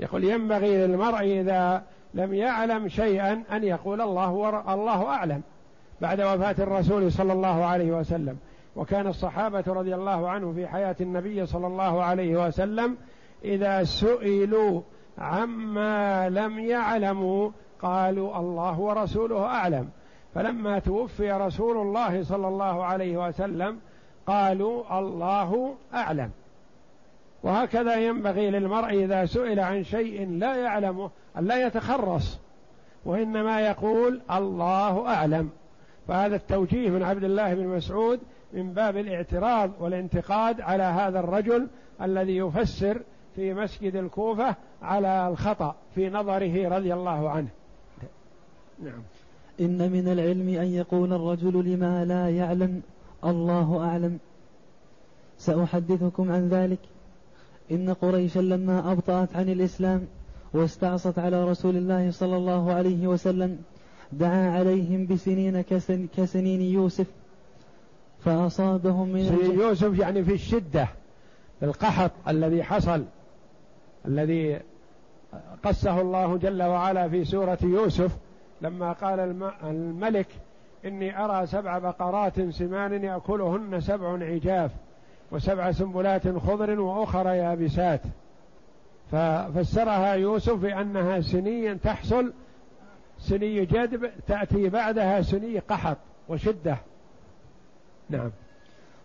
يقول 0.00 0.24
ينبغي 0.24 0.87
للمرء 0.87 1.20
إذا 1.40 1.83
لم 2.14 2.35
يعلم 2.35 2.88
شيئا 2.88 3.42
أن 3.53 3.64
يقول 3.64 4.00
الله 4.00 4.33
ور... 4.33 4.74
الله 4.74 5.07
أعلم. 5.07 5.42
بعد 6.00 6.20
وفاة 6.20 6.55
الرسول 6.59 7.12
صلى 7.12 7.33
الله 7.33 7.64
عليه 7.64 7.92
وسلم. 7.92 8.37
وكان 8.76 9.07
الصحابة 9.07 9.64
رضي 9.66 9.94
الله 9.94 10.29
عنه 10.29 10.53
في 10.53 10.66
حياة 10.66 10.96
النبي 11.00 11.46
صلى 11.46 11.66
الله 11.66 12.03
عليه 12.03 12.46
وسلم 12.46 12.96
إذا 13.44 13.85
سئلوا 13.85 14.83
عما 15.18 16.29
لم 16.29 16.59
يعلموا 16.59 17.50
قالوا 17.83 18.38
الله 18.38 18.81
ورسوله 18.81 19.44
أعلم. 19.44 19.88
فلما 20.35 20.79
توفي 20.79 21.33
رسول 21.33 21.76
الله 21.76 22.22
صلى 22.22 22.48
الله 22.48 22.85
عليه 22.85 23.29
وسلم 23.29 23.79
قالوا 24.26 24.98
الله 24.98 25.74
أعلم. 25.94 26.30
وهكذا 27.42 27.96
ينبغي 27.96 28.50
للمرء 28.50 29.04
إذا 29.04 29.26
سئل 29.26 29.61
عن 29.61 29.85
شيء 29.85 30.28
لا 30.28 30.56
يعلمه 30.56 31.11
أن 31.38 31.44
لا 31.44 31.66
يتخرص 31.66 32.38
وإنما 33.04 33.61
يقول 33.61 34.20
الله 34.30 35.06
أعلم. 35.06 35.50
فهذا 36.09 36.37
التوجيه 36.37 36.90
من 36.90 37.02
عبد 37.02 37.24
الله 37.24 37.54
بن 37.54 37.66
مسعود 37.66 38.20
من 38.52 38.72
باب 38.72 38.96
الاعتراض 38.96 39.70
والانتقاد 39.80 40.61
على 40.61 40.83
هذا 40.83 41.20
الرجل 41.20 41.68
الذي 42.02 42.37
يفسر 42.37 43.02
في 43.37 43.54
مسجد 43.54 43.96
الكوفة 43.96 44.54
على 44.83 45.28
الخطأ 45.28 45.74
في 45.94 46.11
نظره 46.11 46.68
رضي 46.68 46.94
الله 46.94 47.30
عنه. 47.30 47.48
نعم. 48.83 49.02
إن 49.61 49.92
من 49.92 50.09
العلم 50.09 50.48
أن 50.48 50.66
يقول 50.66 51.12
الرجل 51.12 51.72
لما 51.72 52.04
لا 52.04 52.30
يعلم 52.30 52.83
الله 53.24 53.85
أعلم. 53.85 54.18
سأحدثكم 55.38 56.33
عن 56.33 56.48
ذلك. 56.48 56.78
إن 57.70 57.94
قريشا 57.94 58.38
لما 58.38 58.92
أبطأت 58.92 59.37
عن 59.37 59.48
الإسلام 59.48 60.06
واستعصت 60.52 61.18
على 61.18 61.44
رسول 61.44 61.76
الله 61.76 62.11
صلى 62.11 62.37
الله 62.37 62.72
عليه 62.72 63.06
وسلم 63.06 63.59
دعا 64.12 64.50
عليهم 64.50 65.06
بسنين 65.06 65.61
كسن 65.61 66.06
كسنين 66.16 66.61
يوسف 66.61 67.06
فأصابهم 68.24 69.09
من 69.09 69.28
سنين 69.28 69.61
يوسف 69.61 69.98
يعني 69.98 70.24
في 70.24 70.33
الشدة 70.33 70.88
القحط 71.62 72.11
الذي 72.28 72.62
حصل 72.62 73.04
الذي 74.06 74.61
قصه 75.64 76.00
الله 76.00 76.37
جل 76.37 76.62
وعلا 76.62 77.09
في 77.09 77.24
سورة 77.24 77.59
يوسف 77.62 78.16
لما 78.62 78.92
قال 78.92 79.42
الملك 79.64 80.26
إني 80.84 81.24
أرى 81.24 81.46
سبع 81.46 81.78
بقرات 81.78 82.40
سمان 82.50 83.04
يأكلهن 83.04 83.80
سبع 83.80 84.24
عجاف 84.24 84.70
وسبع 85.30 85.72
سنبلات 85.72 86.28
خضر 86.28 86.80
وأخر 86.80 87.26
يابسات. 87.26 88.00
ففسرها 89.12 90.14
يوسف 90.14 90.54
بأنها 90.54 91.20
سني 91.20 91.74
تحصل 91.74 92.32
سني 93.18 93.64
جدب 93.64 94.10
تأتي 94.26 94.68
بعدها 94.68 95.22
سني 95.22 95.58
قحط 95.58 95.96
وشدة. 96.28 96.76
نعم. 98.10 98.30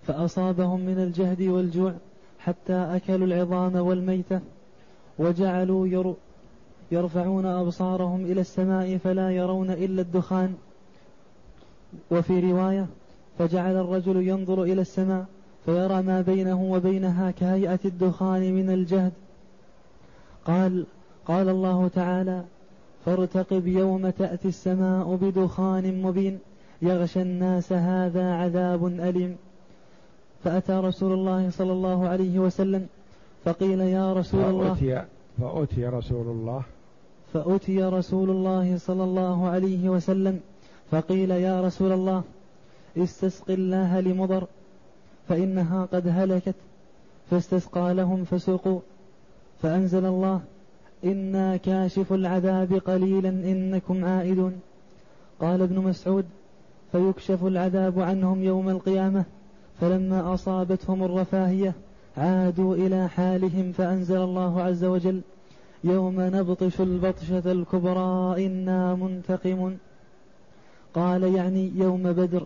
فأصابهم 0.03 0.79
من 0.79 0.99
الجهد 0.99 1.41
والجوع 1.41 1.93
حتى 2.39 2.73
أكلوا 2.73 3.27
العظام 3.27 3.75
والميتة 3.75 4.39
وجعلوا 5.19 6.15
يرفعون 6.91 7.45
أبصارهم 7.45 8.25
إلى 8.25 8.41
السماء 8.41 8.97
فلا 8.97 9.29
يرون 9.29 9.71
إلا 9.71 10.01
الدخان 10.01 10.55
وفي 12.11 12.51
رواية 12.51 12.85
فجعل 13.39 13.75
الرجل 13.75 14.27
ينظر 14.27 14.63
إلى 14.63 14.81
السماء 14.81 15.25
فيرى 15.65 16.01
ما 16.01 16.21
بينه 16.21 16.63
وبينها 16.63 17.31
كهيئة 17.31 17.79
الدخان 17.85 18.53
من 18.53 18.69
الجهد. 18.69 19.11
قال 20.45 20.85
قال 21.25 21.49
الله 21.49 21.87
تعالى 21.87 22.43
فارتقب 23.05 23.67
يوم 23.67 24.09
تأتي 24.09 24.47
السماء 24.47 25.15
بدخان 25.15 26.01
مبين 26.01 26.39
يغشى 26.81 27.21
الناس 27.21 27.73
هذا 27.73 28.33
عذاب 28.33 28.85
أليم. 28.85 29.35
فأتى 30.43 30.73
رسول 30.73 31.13
الله 31.13 31.49
صلى 31.49 31.71
الله 31.71 32.07
عليه 32.07 32.39
وسلم 32.39 32.87
فقيل 33.45 33.79
يا 33.79 34.13
رسول 34.13 34.43
الله 34.43 34.73
فأتي, 34.73 35.05
فأتي 35.41 35.85
رسول 35.85 36.27
الله. 36.27 36.61
فأتي 37.33 37.83
رسول 37.83 38.29
الله 38.29 38.77
صلى 38.77 39.03
الله 39.03 39.47
عليه 39.47 39.89
وسلم 39.89 40.39
فقيل 40.91 41.31
يا 41.31 41.61
رسول 41.61 41.91
الله 41.91 42.23
استسق 42.97 43.51
الله 43.51 43.99
لمضر 43.99 44.47
فإنها 45.29 45.85
قد 45.85 46.07
هلكت 46.07 46.55
فاستسقى 47.31 47.93
لهم 47.93 48.23
فسقوا 48.23 48.79
فأنزل 49.61 50.05
الله 50.05 50.41
إنا 51.05 51.57
كاشف 51.57 52.13
العذاب 52.13 52.73
قليلا 52.73 53.29
إنكم 53.29 54.05
عائدون. 54.05 54.61
قال 55.41 55.61
ابن 55.61 55.79
مسعود 55.79 56.25
فيكشف 56.91 57.43
العذاب 57.45 57.99
عنهم 57.99 58.43
يوم 58.43 58.69
القيامة 58.69 59.23
فلما 59.81 60.33
أصابتهم 60.33 61.03
الرفاهية 61.03 61.73
عادوا 62.17 62.75
إلى 62.75 63.09
حالهم 63.09 63.71
فأنزل 63.71 64.17
الله 64.17 64.61
عز 64.61 64.83
وجل 64.83 65.21
يوم 65.83 66.15
نبطش 66.21 66.81
البطشة 66.81 67.51
الكبرى 67.51 68.45
إنا 68.45 68.95
منتقم 68.95 69.75
قال 70.95 71.35
يعني 71.35 71.71
يوم 71.75 72.03
بدر. 72.03 72.45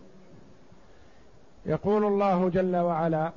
يقول 1.65 2.05
الله 2.05 2.49
جل 2.49 2.75
وعلا 2.75 3.31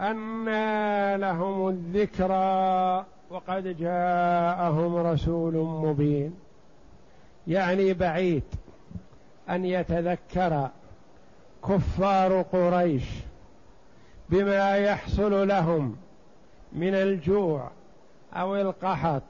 أنى 0.00 1.16
لهم 1.16 1.68
الذكرى 1.68 3.04
وقد 3.30 3.76
جاءهم 3.78 4.96
رسول 4.96 5.54
مبين. 5.54 6.34
يعني 7.46 7.94
بعيد 7.94 8.42
أن 9.50 9.64
يتذكر 9.64 10.68
كفار 11.68 12.42
قريش 12.42 13.04
بما 14.30 14.76
يحصل 14.76 15.48
لهم 15.48 15.96
من 16.72 16.94
الجوع 16.94 17.70
أو 18.34 18.56
القحط 18.56 19.22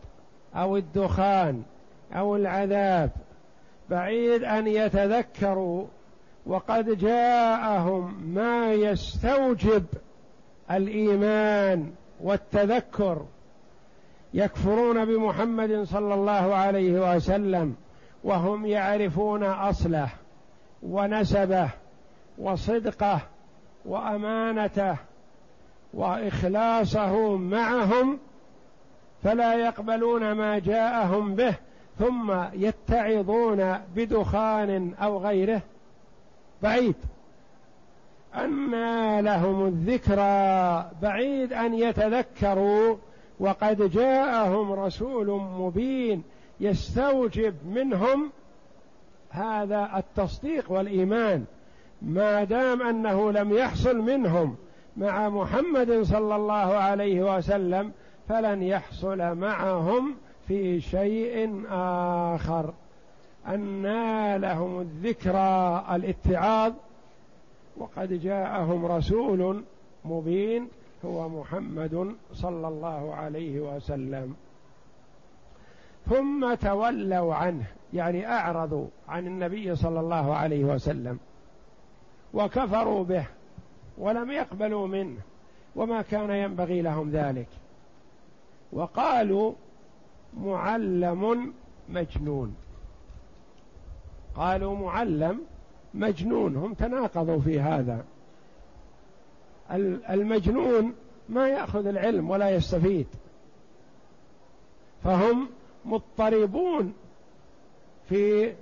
أو 0.54 0.76
الدخان 0.76 1.62
أو 2.12 2.36
العذاب 2.36 3.10
بعيد 3.90 4.44
أن 4.44 4.66
يتذكروا 4.66 5.86
وقد 6.46 6.98
جاءهم 6.98 8.34
ما 8.34 8.72
يستوجب 8.72 9.84
الإيمان 10.70 11.92
والتذكر 12.20 13.24
يكفرون 14.34 15.04
بمحمد 15.04 15.82
صلى 15.82 16.14
الله 16.14 16.54
عليه 16.54 17.16
وسلم 17.16 17.74
وهم 18.24 18.66
يعرفون 18.66 19.44
أصله 19.44 20.08
ونسبه 20.82 21.68
وصدقه 22.38 23.20
وأمانته 23.84 24.96
وإخلاصه 25.94 27.36
معهم 27.36 28.18
فلا 29.22 29.54
يقبلون 29.54 30.32
ما 30.32 30.58
جاءهم 30.58 31.34
به 31.34 31.54
ثم 31.98 32.34
يتعظون 32.52 33.78
بدخان 33.96 34.94
أو 34.94 35.18
غيره. 35.18 35.62
بعيد. 36.62 36.94
أنى 38.34 39.22
لهم 39.22 39.66
الذكرى 39.66 40.90
بعيد 41.02 41.52
أن 41.52 41.74
يتذكروا. 41.74 42.96
وقد 43.40 43.90
جاءهم 43.90 44.72
رسول 44.72 45.26
مبين 45.58 46.22
يستوجب 46.60 47.54
منهم 47.66 48.30
هذا 49.30 49.90
التصديق 49.96 50.72
والإيمان. 50.72 51.44
ما 52.02 52.44
دام 52.44 52.82
أنه 52.82 53.32
لم 53.32 53.52
يحصل 53.52 53.96
منهم 53.96 54.56
مع 54.96 55.28
محمد 55.28 56.02
صلى 56.02 56.36
الله 56.36 56.74
عليه 56.74 57.36
وسلم 57.36 57.92
فلن 58.28 58.62
يحصل 58.62 59.34
معهم 59.34 60.14
في 60.48 60.80
شيء 60.80 61.64
آخر 61.70 62.72
أنى 63.48 64.38
لهم 64.38 64.80
الذكرى 64.80 65.84
الاتعاظ 65.90 66.72
وقد 67.76 68.12
جاءهم 68.12 68.86
رسول 68.86 69.64
مبين 70.04 70.68
هو 71.04 71.28
محمد 71.28 72.14
صلى 72.32 72.68
الله 72.68 73.14
عليه 73.14 73.60
وسلم. 73.60 74.34
ثم 76.10 76.54
تولوا 76.54 77.34
عنه 77.34 77.64
يعني 77.92 78.26
أعرضوا 78.26 78.86
عن 79.08 79.26
النبي 79.26 79.76
صلى 79.76 80.00
الله 80.00 80.34
عليه 80.34 80.64
وسلم 80.64 81.18
وكفروا 82.34 83.04
به 83.04 83.26
ولم 83.98 84.30
يقبلوا 84.30 84.86
منه 84.86 85.18
وما 85.76 86.02
كان 86.02 86.30
ينبغي 86.30 86.82
لهم 86.82 87.10
ذلك. 87.10 87.48
وقالوا 88.72 89.52
معلم 90.36 91.52
مجنون. 91.88 92.56
قالوا 94.36 94.76
معلم 94.76 95.40
مجنون 95.94 96.56
هم 96.56 96.74
تناقضوا 96.74 97.40
في 97.40 97.60
هذا. 97.60 98.04
المجنون 100.10 100.94
ما 101.28 101.48
يأخذ 101.48 101.86
العلم 101.86 102.30
ولا 102.30 102.50
يستفيد. 102.50 103.06
فهم 105.04 105.48
مضطربون 105.84 106.94
في 108.08 108.54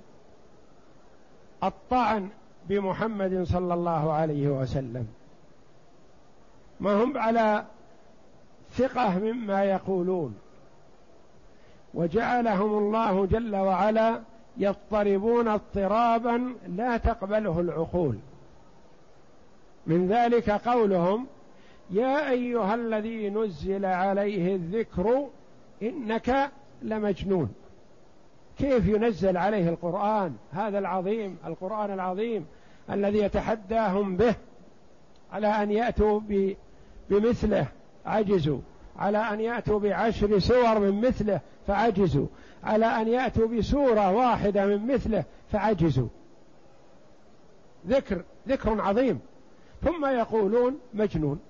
الطعن 1.64 2.28
بمحمد 2.68 3.42
صلى 3.42 3.74
الله 3.74 4.12
عليه 4.12 4.48
وسلم. 4.48 5.06
ما 6.80 7.02
هم 7.02 7.18
على 7.18 7.64
ثقة 8.70 9.18
مما 9.18 9.64
يقولون. 9.64 10.34
وجعلهم 11.94 12.78
الله 12.78 13.26
جل 13.26 13.56
وعلا 13.56 14.20
يضطربون 14.56 15.48
اضطرابا 15.48 16.54
لا 16.68 16.96
تقبله 16.96 17.60
العقول. 17.60 18.18
من 19.86 20.08
ذلك 20.08 20.50
قولهم 20.50 21.26
يا 21.90 22.30
أيها 22.30 22.74
الذي 22.74 23.30
نزل 23.30 23.84
عليه 23.84 24.54
الذكر 24.54 25.26
إنك 25.82 26.50
لمجنون. 26.82 27.54
كيف 28.58 28.86
ينزل 28.86 29.36
عليه 29.36 29.68
القرآن؟ 29.68 30.36
هذا 30.52 30.78
العظيم 30.78 31.38
القرآن 31.46 31.92
العظيم 31.92 32.46
الذي 32.90 33.18
يتحداهم 33.18 34.16
به 34.16 34.34
على 35.32 35.46
أن 35.46 35.70
يأتوا 35.70 36.20
بمثله. 37.10 37.66
عجزوا. 38.06 38.58
على 38.96 39.18
أن 39.18 39.40
يأتوا 39.40 39.80
بعشر 39.80 40.38
سور 40.38 40.78
من 40.78 41.00
مثله 41.00 41.40
فعجزوا 41.66 42.26
على 42.64 42.86
أن 42.86 43.08
يأتوا 43.08 43.48
بسورة 43.48 44.10
واحدة 44.10 44.66
من 44.66 44.94
مثله 44.94 45.24
فعجزوا 45.52 46.08
ذكر 47.86 48.22
ذكر 48.48 48.80
عظيم. 48.80 49.20
ثم 49.82 50.06
يقولون 50.06 50.78
مجنون. 50.94 51.40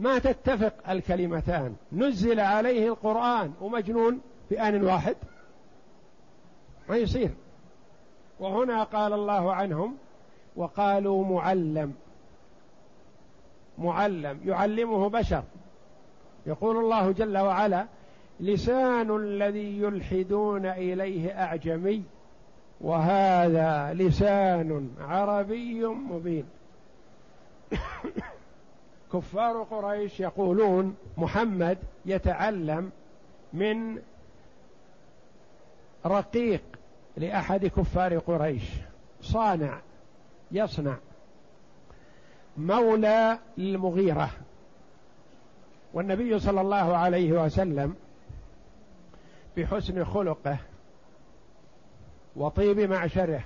ما 0.00 0.18
تتفق 0.18 0.90
الكلمتان. 0.90 1.76
نزل 1.92 2.40
عليه 2.40 2.88
القرآن 2.88 3.52
ومجنون 3.60 4.20
في 4.48 4.60
آن 4.60 4.84
واحد. 4.84 5.16
ما 6.88 6.96
يصير. 6.96 7.30
وهنا 8.40 8.82
قال 8.82 9.12
الله 9.12 9.54
عنهم 9.54 9.96
وقالوا 10.56 11.24
معلم. 11.24 11.94
معلم. 13.78 14.40
يعلمه 14.44 15.08
بشر. 15.08 15.42
يقول 16.46 16.76
الله 16.76 17.12
جل 17.12 17.38
وعلا 17.38 17.86
لسان 18.40 19.16
الذي 19.16 19.78
يلحدون 19.78 20.66
إليه 20.66 21.30
أعجمي 21.30 22.02
وهذا 22.80 23.94
لسان 23.94 24.90
عربي 25.00 25.86
مبين. 25.86 26.44
كفار 29.12 29.62
قريش 29.62 30.20
يقولون 30.20 30.96
محمد 31.16 31.78
يتعلم 32.06 32.90
من 33.52 33.98
رقيق 36.06 36.62
لأحد 37.16 37.66
كفار 37.66 38.18
قريش 38.18 38.70
صانع 39.20 39.80
يصنع 40.52 40.96
مولى 42.56 43.38
للمغيرة 43.58 44.30
والنبي 45.94 46.38
صلى 46.38 46.60
الله 46.60 46.96
عليه 46.96 47.32
وسلم 47.44 47.94
بحسن 49.56 50.04
خلقه 50.04 50.58
وطيب 52.36 52.80
معشره 52.80 53.44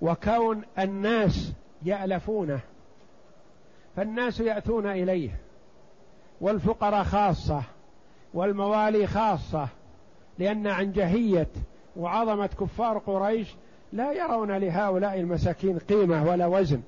وكون 0.00 0.62
الناس 0.78 1.52
يألفونه 1.82 2.60
فالناس 3.96 4.40
يأتون 4.40 4.86
إليه 4.86 5.30
والفقراء 6.40 7.04
خاصة 7.04 7.62
والموالي 8.34 9.06
خاصة 9.06 9.68
لأن 10.38 10.66
عنجهية 10.66 11.48
وعظمة 11.96 12.46
كفار 12.46 12.98
قريش 12.98 13.54
لا 13.92 14.12
يرون 14.12 14.52
لهؤلاء 14.52 15.20
المساكين 15.20 15.78
قيمة 15.78 16.24
ولا 16.24 16.46
وزن. 16.46 16.82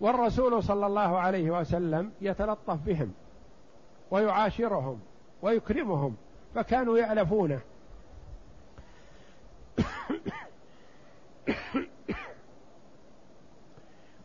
والرسول 0.00 0.62
صلى 0.62 0.86
الله 0.86 1.18
عليه 1.18 1.60
وسلم 1.60 2.10
يتلطف 2.20 2.78
بهم 2.86 3.12
ويعاشرهم 4.10 5.00
ويكرمهم 5.42 6.16
فكانوا 6.54 6.98
يألفونه 6.98 7.60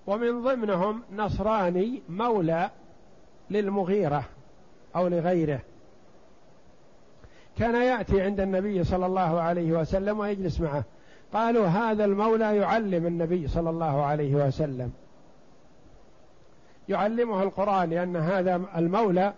ومن 0.08 0.44
ضمنهم 0.44 1.04
نصراني 1.16 2.02
مولى 2.10 2.70
للمغيرة 3.50 4.24
أو 4.96 5.08
لغيره. 5.08 5.60
كان 7.58 7.76
يأتي 7.76 8.22
عند 8.22 8.40
النبي 8.40 8.84
صلى 8.84 9.06
الله 9.06 9.42
عليه 9.42 9.72
وسلم 9.72 10.20
ويجلس 10.20 10.60
معه. 10.60 10.84
قالوا 11.34 11.68
هذا 11.68 12.06
المولى 12.06 12.58
يعلم 12.58 13.06
النبي 13.06 13.48
صلى 13.48 13.70
الله 13.70 14.06
عليه 14.06 14.36
وسلم. 14.36 14.92
يعلمه 16.90 17.44
القرآن 17.44 17.90
لأن 17.90 18.16
هذا 18.16 18.62
المولى 18.76 19.34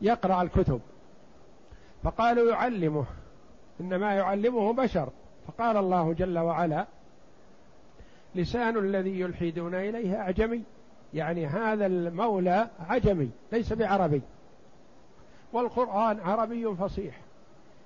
يقرأ 0.00 0.42
الكتب. 0.42 0.80
فقالوا 2.02 2.50
يعلمه 2.50 3.04
إنما 3.80 4.14
يعلمه 4.14 4.72
بشر. 4.72 5.08
فقال 5.46 5.76
الله 5.76 6.12
جل 6.12 6.38
وعلا 6.38 6.86
لسان 8.34 8.78
الذي 8.78 9.20
يلحدون 9.20 9.74
إليه 9.74 10.20
أعجمي. 10.20 10.62
يعني 11.14 11.46
هذا 11.46 11.86
المولى 11.86 12.68
عجمي 12.88 13.30
ليس 13.52 13.72
بعربي. 13.72 14.22
والقرآن 15.52 16.20
عربي 16.20 16.74
فصيح. 16.74 17.20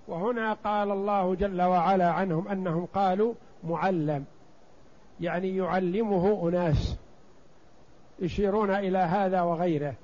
وهنا 0.09 0.53
قال 0.53 0.91
الله 0.91 1.35
جل 1.35 1.63
وعلا 1.63 2.11
عنهم 2.11 2.49
أنهم 2.49 2.87
قالوا 2.87 3.35
معلم. 3.65 4.25
يعني 5.21 5.57
يعلمه 5.57 6.49
أناس. 6.49 6.97
يشيرون 8.21 8.71
إلى 8.71 8.99
هذا 8.99 9.43
وغيره. 9.43 9.95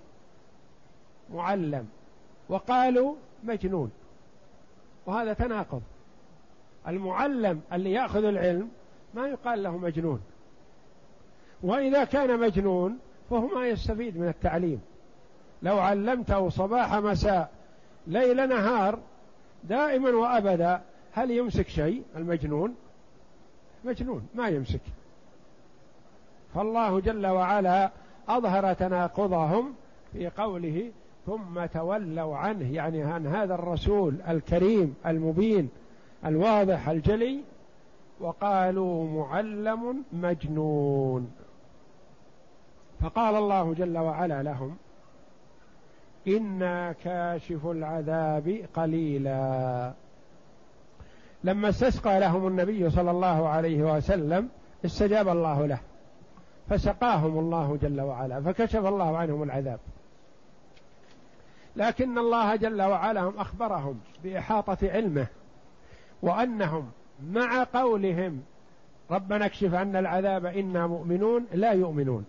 معلم. 1.32 1.88
وقالوا 2.48 3.14
مجنون. 3.44 3.90
وهذا 5.06 5.32
تناقض. 5.32 5.82
المعلم 6.88 7.60
اللي 7.72 7.92
يأخذ 7.92 8.24
العلم 8.24 8.68
ما 9.14 9.28
يقال 9.28 9.62
له 9.62 9.78
مجنون. 9.78 10.20
وإذا 11.62 12.04
كان 12.04 12.40
مجنون 12.40 12.98
فهو 13.30 13.46
ما 13.46 13.68
يستفيد 13.68 14.18
من 14.18 14.28
التعليم. 14.28 14.80
لو 15.62 15.78
علمته 15.78 16.48
صباح 16.48 16.94
مساء 16.94 17.50
ليل 18.06 18.48
نهار 18.48 18.98
دائما 19.64 20.10
وأبدا 20.10 20.82
هل 21.12 21.30
يمسك 21.30 21.68
شيء؟ 21.68 22.02
المجنون. 22.16 22.74
مجنون. 23.84 24.28
ما 24.34 24.48
يمسك. 24.48 24.80
فالله 26.54 27.00
جل 27.00 27.26
وعلا 27.26 27.90
أظهر 28.28 28.72
تناقضهم 28.72 29.74
في 30.12 30.28
قوله 30.28 30.90
ثم 31.26 31.64
تولوا 31.64 32.36
عنه. 32.36 32.74
يعني 32.74 33.02
عن 33.02 33.26
هذا 33.26 33.54
الرسول 33.54 34.16
الكريم 34.28 34.94
المبين 35.06 35.68
الواضح 36.26 36.88
الجلي 36.88 37.40
وقالوا 38.20 39.24
معلم 39.24 40.04
مجنون. 40.12 41.30
فقال 43.00 43.34
الله 43.34 43.74
جل 43.74 43.98
وعلا 43.98 44.42
لهم 44.42 44.76
إنا 46.28 46.92
كاشف 46.92 47.66
العذاب 47.66 48.64
قليلا. 48.74 49.92
لما 51.44 51.68
استسقى 51.68 52.20
لهم 52.20 52.46
النبي 52.46 52.90
صلى 52.90 53.10
الله 53.10 53.48
عليه 53.48 53.96
وسلم 53.96 54.48
استجاب 54.84 55.28
الله 55.28 55.66
له. 55.66 55.78
فسقاهم 56.68 57.38
الله 57.38 57.78
جل 57.82 58.00
وعلا 58.00 58.40
فكشف 58.40 58.86
الله 58.86 59.16
عنهم 59.16 59.42
العذاب. 59.42 59.80
لكن 61.76 62.18
الله 62.18 62.56
جل 62.56 62.82
وعلا 62.82 63.32
أخبرهم 63.36 64.00
بإحاطة 64.24 64.78
علمه 64.82 65.26
وأنهم 66.22 66.90
مع 67.30 67.66
قولهم 67.74 68.42
ربنا 69.10 69.46
اكشف 69.46 69.74
عنا 69.74 69.98
العذاب 69.98 70.46
إنا 70.46 70.86
مؤمنون 70.86 71.46
لا 71.52 71.72
يؤمنون. 71.72 72.24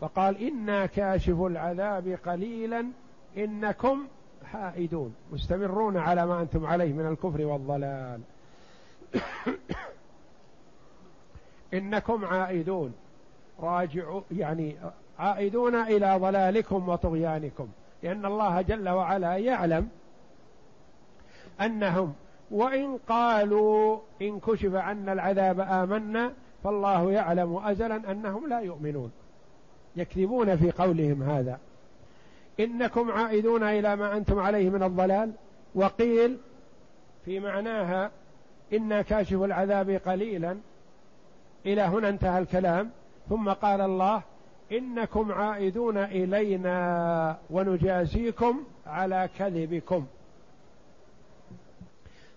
فقال 0.00 0.42
إنا 0.42 0.86
كاشف 0.86 1.40
العذاب 1.40 2.18
قليلا 2.26 2.86
إنكم 3.36 4.06
حائدون. 4.44 5.14
مستمرون 5.32 5.96
على 5.96 6.26
ما 6.26 6.42
أنتم 6.42 6.66
عليه 6.66 6.92
من 6.92 7.06
الكفر 7.06 7.40
والضلال. 7.42 8.20
إنكم 11.74 12.24
عائدون. 12.24 12.94
راجعوا 13.60 14.20
يعني 14.30 14.76
عائدون 15.18 15.74
إلى 15.74 16.18
ضلالكم 16.18 16.88
وطغيانكم. 16.88 17.68
لأن 18.02 18.26
الله 18.26 18.62
جل 18.62 18.88
وعلا 18.88 19.36
يعلم 19.36 19.88
انهم 21.60 22.14
وإن 22.50 22.98
قالوا 23.08 23.98
إن 24.22 24.40
كشف 24.40 24.74
عنا 24.74 25.12
العذاب 25.12 25.60
آمنا 25.60 26.32
فالله 26.64 27.12
يعلم 27.12 27.56
أزلا 27.56 28.10
أنهم 28.10 28.48
لا 28.48 28.60
يؤمنون. 28.60 29.12
يكذبون 29.96 30.56
في 30.56 30.70
قولهم 30.70 31.22
هذا. 31.22 31.58
إنكم 32.60 33.10
عائدون 33.10 33.62
إلى 33.62 33.96
ما 33.96 34.16
أنتم 34.16 34.38
عليه 34.38 34.70
من 34.70 34.82
الضلال. 34.82 35.32
وقيل 35.74 36.38
في 37.24 37.40
معناها 37.40 38.10
أنا 38.72 39.02
كاشف 39.02 39.42
العذاب 39.42 39.90
قليلا. 39.90 40.56
إلى 41.66 41.82
هنا 41.82 42.08
انتهى 42.08 42.38
الكلام. 42.38 42.90
ثم 43.28 43.50
قال 43.50 43.80
الله 43.80 44.22
إنكم 44.72 45.32
عائدون 45.32 45.96
إلينا 45.98 47.38
ونجازيكم 47.50 48.64
على 48.86 49.28
كذبكم. 49.38 50.06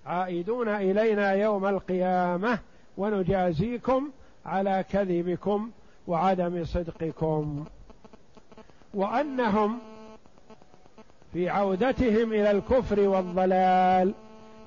عائدون 0.05 0.67
إلينا 0.67 1.31
يوم 1.31 1.65
القيامة 1.65 2.59
ونجازيكم 2.97 4.09
على 4.45 4.85
كذبكم 4.91 5.71
وعدم 6.07 6.65
صدقكم. 6.65 7.65
وأنهم 8.93 9.79
في 11.33 11.49
عودتهم 11.49 12.33
إلى 12.33 12.51
الكفر 12.51 12.99
والضلال 12.99 14.13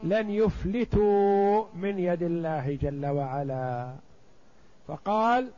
لن 0.02 0.30
يفلتوا 0.30 1.64
من 1.74 1.98
يد 1.98 2.22
الله 2.22 2.78
جل 2.82 3.06
وعلا. 3.06 3.92
فقال 4.88 5.50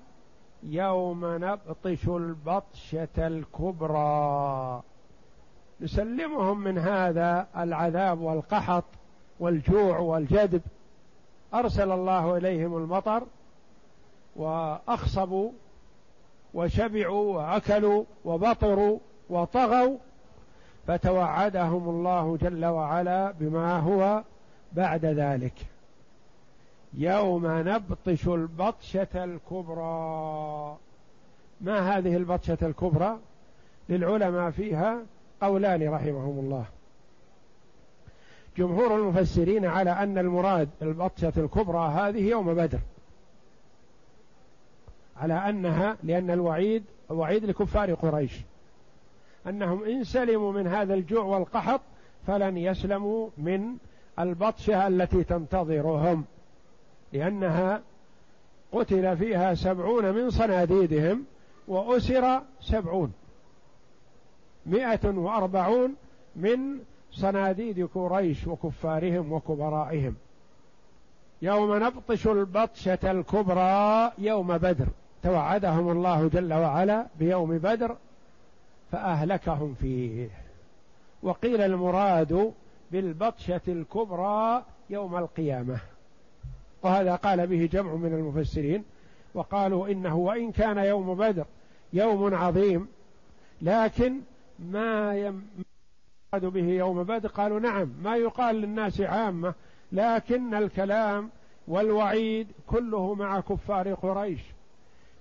يوم 0.68 1.20
نبطش 1.24 2.08
البطشة 2.08 3.08
الكبرى. 3.18 4.82
نسلمهم 5.80 6.60
من 6.60 6.78
هذا 6.78 7.46
العذاب 7.56 8.20
والقحط 8.20 8.84
والجوع 9.40 9.98
والجدب 9.98 10.62
أرسل 11.54 11.92
الله 11.92 12.36
إليهم 12.36 12.76
المطر 12.76 13.22
وأخصبوا 14.36 15.50
وشبعوا 16.54 17.36
وأكلوا 17.36 18.04
وبطروا 18.24 18.98
وطغوا. 19.30 19.98
فتوعدهم 20.86 21.88
الله 21.88 22.36
جل 22.36 22.64
وعلا 22.64 23.30
بما 23.30 23.78
هو 23.78 24.24
بعد 24.72 25.04
ذلك. 25.04 25.66
يوم 26.98 27.46
نبطش 27.46 28.28
البطشة 28.28 29.24
الكبرى. 29.24 30.76
ما 31.60 31.98
هذه 31.98 32.16
البطشة 32.16 32.58
الكبرى؟ 32.62 33.18
للعلماء 33.88 34.50
فيها 34.50 34.98
قولان 35.40 35.88
رحمهم 35.88 36.38
الله. 36.38 36.64
جمهور 38.56 38.96
المفسرين 38.96 39.64
على 39.64 39.90
أن 39.90 40.18
المراد 40.18 40.68
البطشة 40.82 41.32
الكبرى 41.36 41.88
هذه 41.88 42.28
يوم 42.28 42.54
بدر. 42.54 42.78
على 45.16 45.34
أنها 45.34 45.96
لأن 46.02 46.30
الوعيد 46.30 46.84
وعيد 47.10 47.44
لكفار 47.44 47.94
قريش. 47.94 48.40
أنهم 49.46 49.84
إن 49.84 50.04
سلموا 50.04 50.52
من 50.52 50.66
هذا 50.66 50.94
الجوع 50.94 51.24
والقحط 51.24 51.80
فلن 52.26 52.56
يسلموا 52.56 53.28
من 53.38 53.76
البطشة 54.18 54.86
التي 54.86 55.24
تنتظرهم. 55.24 56.24
لأنها 57.14 57.82
قتل 58.72 59.16
فيها 59.16 59.54
سبعون 59.54 60.14
من 60.14 60.30
صناديدهم 60.30 61.24
وأسر 61.68 62.40
سبعون. 62.60 63.12
مئة 64.66 65.08
وأربعون 65.08 65.94
من 66.36 66.58
صناديد 67.12 67.88
قريش 67.94 68.46
وكفارهم 68.46 69.32
وكبرائهم. 69.32 70.16
يوم 71.42 71.84
نبطش 71.84 72.26
البطشة 72.26 73.10
الكبرى 73.10 74.12
يوم 74.18 74.58
بدر. 74.58 74.86
توعدهم 75.22 75.90
الله 75.90 76.28
جل 76.28 76.52
وعلا 76.52 77.06
بيوم 77.18 77.58
بدر 77.58 77.96
فأهلكهم 78.92 79.74
فيه. 79.80 80.28
وقيل 81.22 81.60
المراد 81.60 82.52
بالبطشة 82.90 83.60
الكبرى 83.68 84.64
يوم 84.90 85.16
القيامة. 85.16 85.93
وهذا 86.84 87.14
قال 87.16 87.46
به 87.46 87.68
جمع 87.72 87.94
من 87.94 88.12
المفسرين 88.12 88.84
وقالوا 89.34 89.88
إنه 89.88 90.16
وإن 90.16 90.52
كان 90.52 90.78
يوم 90.78 91.14
بدر 91.14 91.44
يوم 91.92 92.34
عظيم 92.34 92.88
لكن 93.62 94.20
ما 94.58 95.14
يراد 95.14 96.44
به 96.44 96.68
يوم 96.68 97.02
بدر. 97.02 97.28
قالوا 97.28 97.60
نعم 97.60 97.92
ما 98.02 98.16
يقال 98.16 98.56
للناس 98.56 99.00
عامة 99.00 99.54
لكن 99.92 100.54
الكلام 100.54 101.30
والوعيد 101.68 102.48
كله 102.66 103.14
مع 103.14 103.40
كفار 103.40 103.94
قريش. 103.94 104.40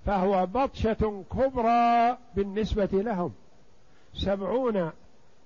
فهو 0.05 0.45
بطشة 0.45 1.23
كبرى 1.31 2.17
بالنسبة 2.35 2.89
لهم. 2.91 3.33
سبعون 4.13 4.91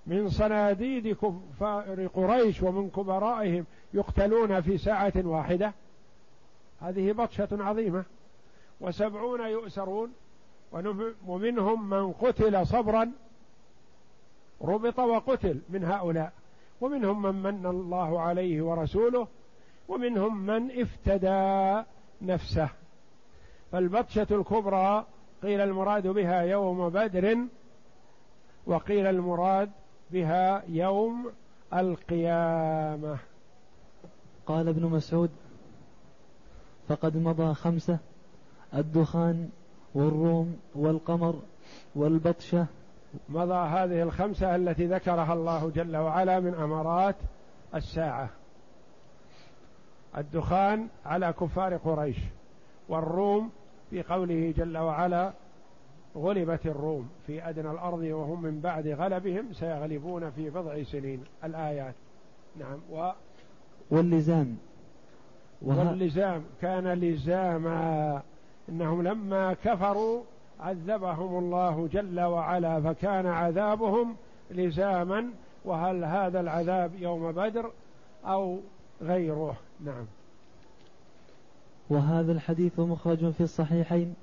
من 0.08 0.30
صناديد 0.30 1.16
كفار 1.16 2.08
قريش 2.08 2.64
ومن 2.64 2.90
كبرائهم 2.90 3.66
يقتلون 3.94 4.62
في 4.62 4.78
ساعة 4.78 5.14
واحدة. 5.16 5.74
هذه 6.82 7.12
بطشة 7.12 7.48
عظيمة. 7.52 8.06
وسبعون 8.82 9.42
يؤسرون 9.42 10.14
ومنهم 11.28 11.90
من 11.90 12.12
قتل 12.14 12.68
صبرا 12.68 13.12
ربط 14.62 15.00
وقتل 15.00 15.62
من 15.70 15.84
هؤلاء. 15.84 16.34
ومنهم 16.82 17.22
من 17.22 17.36
من 17.36 17.66
الله 17.66 18.22
عليه 18.22 18.62
ورسوله 18.62 19.28
ومنهم 19.88 20.46
من 20.46 20.82
افتدى 20.82 21.84
نفسه. 22.22 22.70
فالبطشة 23.72 24.28
الكبرى 24.32 25.06
قيل 25.44 25.62
المراد 25.62 26.08
بها 26.08 26.42
يوم 26.42 26.90
بدر 26.90 27.38
وقيل 28.66 29.06
المراد 29.06 29.72
بها 30.12 30.64
يوم 30.68 31.32
القيامة. 31.74 33.18
قال 34.46 34.68
ابن 34.68 34.86
مسعود 34.86 35.30
فقد 36.88 37.18
مضى 37.18 37.54
خمسة 37.54 37.98
الدخان 38.74 39.50
والروم 39.96 40.58
والقمر 40.76 41.36
والبطشة. 41.96 42.66
مضى 43.30 43.54
هذه 43.54 44.04
الخمسة 44.04 44.56
التي 44.56 44.86
ذكرها 44.86 45.34
الله 45.34 45.72
جل 45.76 45.98
وعلا 45.98 46.40
من 46.40 46.54
أمارات 46.54 47.16
الساعة. 47.76 48.30
الدخان 50.18 50.88
على 51.06 51.34
كفار 51.34 51.78
قريش 51.78 52.18
والروم 52.90 53.50
في 53.90 54.04
قوله 54.04 54.54
جل 54.58 54.78
وعلا 54.78 55.34
غلبت 56.16 56.66
الروم 56.66 57.10
في 57.28 57.50
أدنى 57.50 57.72
الأرض 57.72 58.00
وهم 58.00 58.42
من 58.42 58.60
بعد 58.60 58.88
غلبهم 58.88 59.54
سيغلبون 59.54 60.30
في 60.32 60.50
بضع 60.50 60.84
سنين. 60.84 61.24
الآيات. 61.44 61.96
نعم 62.60 62.80
و 62.92 63.12
واللزام. 63.92 64.58
واللزام 65.62 66.44
كان 66.62 66.88
لزاما 66.88 68.22
إنهم 68.70 69.04
لما 69.04 69.54
كفروا 69.54 70.22
عذبهم 70.60 71.40
الله 71.40 71.88
جل 71.94 72.20
وعلا 72.20 72.82
فكان 72.82 73.26
عذابهم 73.26 74.16
لزاما 74.52 75.30
وهل 75.66 76.04
هذا 76.04 76.40
العذاب 76.40 76.92
يوم 77.00 77.32
بدر 77.32 77.72
أو 78.26 78.60
غيره؟ 79.02 79.56
نعم. 79.86 80.06
وهذا 81.90 82.32
الحديث 82.32 82.80
مخرج 82.80 83.32
في 83.32 83.42
الصحيحين 83.42 84.16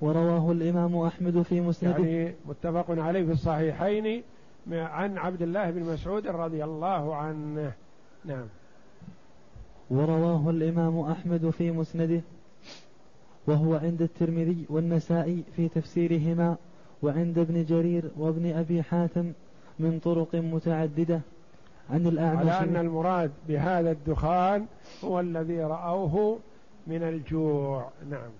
ورواه 0.00 0.52
الإمام 0.52 0.96
أحمد 0.96 1.42
في 1.42 1.60
مسنده. 1.60 2.04
يعني 2.04 2.34
متفق 2.46 2.86
عليه 2.90 3.24
في 3.24 3.32
الصحيحين 3.32 4.22
عن 4.72 5.18
عبد 5.18 5.42
الله 5.42 5.70
بن 5.70 5.82
مسعود 5.82 6.26
رضي 6.26 6.64
الله 6.64 7.16
عنه. 7.16 7.72
نعم. 8.24 8.46
ورواه 9.90 10.50
الإمام 10.50 11.00
أحمد 11.00 11.50
في 11.50 11.70
مسنده 11.70 12.20
وهو 13.46 13.74
عند 13.74 14.02
الترمذي 14.02 14.64
والنسائي 14.68 15.44
في 15.56 15.68
تفسيرهما 15.68 16.56
وعند 17.02 17.38
ابن 17.38 17.64
جرير 17.64 18.10
وابن 18.16 18.52
أبي 18.52 18.82
حاتم 18.82 19.32
من 19.78 19.98
طرق 19.98 20.34
متعددة 20.34 21.20
عن 21.90 22.06
الأعمش. 22.06 22.48
على 22.48 22.70
أن 22.70 22.76
المراد 22.76 23.30
بهذا 23.48 23.90
الدخان 23.90 24.66
هو 25.04 25.20
الذي 25.20 25.60
رأوه 25.60 26.38
من 26.86 27.02
الجوع. 27.02 27.88
نعم. 28.10 28.30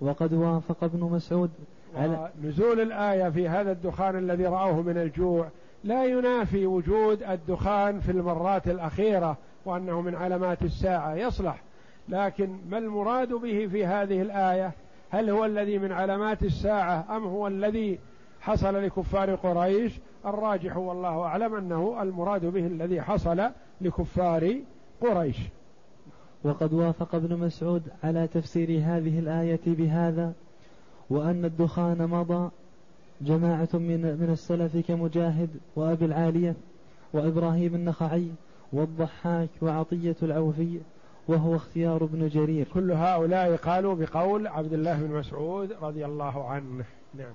وقد 0.00 0.32
وافق 0.32 0.84
ابن 0.84 1.00
مسعود 1.00 1.50
على 1.96 2.30
نزول 2.42 2.80
الآية 2.80 3.30
في 3.30 3.48
هذا 3.48 3.72
الدخان 3.72 4.18
الذي 4.18 4.46
رأوه 4.46 4.82
من 4.82 4.96
الجوع 4.96 5.48
لا 5.84 6.04
ينافي 6.04 6.66
وجود 6.66 7.22
الدخان 7.22 8.00
في 8.00 8.12
المرات 8.12 8.68
الأخيرة 8.68 9.36
وأنه 9.64 10.00
من 10.00 10.14
علامات 10.14 10.62
الساعة 10.62 11.14
يصلح. 11.14 11.62
لكن 12.08 12.56
ما 12.68 12.78
المراد 12.78 13.28
به 13.28 13.66
في 13.66 13.86
هذه 13.86 14.22
الآية؟ 14.22 14.72
هل 15.10 15.30
هو 15.30 15.44
الذي 15.44 15.78
من 15.78 15.92
علامات 15.92 16.42
الساعة 16.42 17.16
أم 17.16 17.24
هو 17.24 17.46
الذي 17.46 17.98
حصل 18.40 18.84
لكفار 18.84 19.34
قريش؟ 19.34 19.92
الراجح 20.26 20.76
والله 20.76 21.22
أعلم 21.22 21.54
أنه 21.54 22.02
المراد 22.02 22.46
به 22.46 22.66
الذي 22.66 23.02
حصل 23.02 23.42
لكفار 23.80 24.56
قريش. 25.00 25.36
وقد 26.44 26.72
وافق 26.72 27.14
ابن 27.14 27.36
مسعود 27.36 27.82
على 28.04 28.26
تفسير 28.26 28.68
هذه 28.68 29.18
الآية 29.18 29.60
بهذا 29.66 30.32
وأن 31.10 31.44
الدخان 31.44 32.06
مضى 32.06 32.50
جماعة 33.20 33.68
من 33.72 34.18
من 34.20 34.28
السلف 34.32 34.86
كمجاهد 34.88 35.50
وأبي 35.76 36.04
العالية 36.04 36.54
وإبراهيم 37.12 37.74
النخعي 37.74 38.28
والضحاك 38.72 39.48
وعطية 39.62 40.16
العوفي 40.22 40.80
وهو 41.28 41.56
اختيار 41.56 42.04
ابن 42.04 42.28
جرير. 42.28 42.66
كل 42.74 42.92
هؤلاء 42.92 43.56
قالوا 43.56 43.94
بقول 43.94 44.46
عبد 44.46 44.72
الله 44.72 45.02
بن 45.02 45.14
مسعود 45.14 45.72
رضي 45.82 46.04
الله 46.04 46.48
عنه. 46.48 46.84
نعم. 47.14 47.32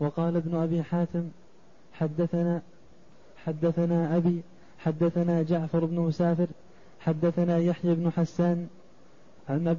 وقال 0.00 0.36
ابن 0.36 0.54
أبي 0.54 0.82
حاتم 0.82 1.28
حدثنا 1.92 2.62
حدثنا 3.44 4.16
أبي 4.16 4.42
حدثنا 4.78 5.42
جعفر 5.42 5.84
بن 5.84 6.00
مسافر 6.00 6.46
حدثنا 7.00 7.58
يحيى 7.58 7.94
بن 7.94 8.10
حسان 8.10 8.68
عن 9.48 9.76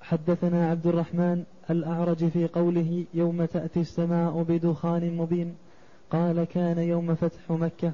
حدثنا 0.00 0.70
عبد 0.70 0.86
الرحمن 0.86 1.44
الأعرج 1.70 2.28
في 2.28 2.46
قوله 2.46 3.04
يوم 3.14 3.44
تأتي 3.44 3.80
السماء 3.80 4.42
بدخان 4.42 5.16
مبين 5.16 5.56
قال 6.10 6.44
كان 6.44 6.78
يوم 6.78 7.14
فتح 7.14 7.50
مكة. 7.50 7.92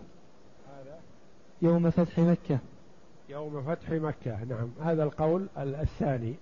يوم 1.62 1.90
فتح 1.90 2.18
مكة. 2.18 2.58
يوم 3.28 3.62
فتح 3.62 3.90
مكة. 3.90 4.44
نعم. 4.44 4.68
هذا 4.82 5.02
القول 5.02 5.46
الثاني. 5.56 6.34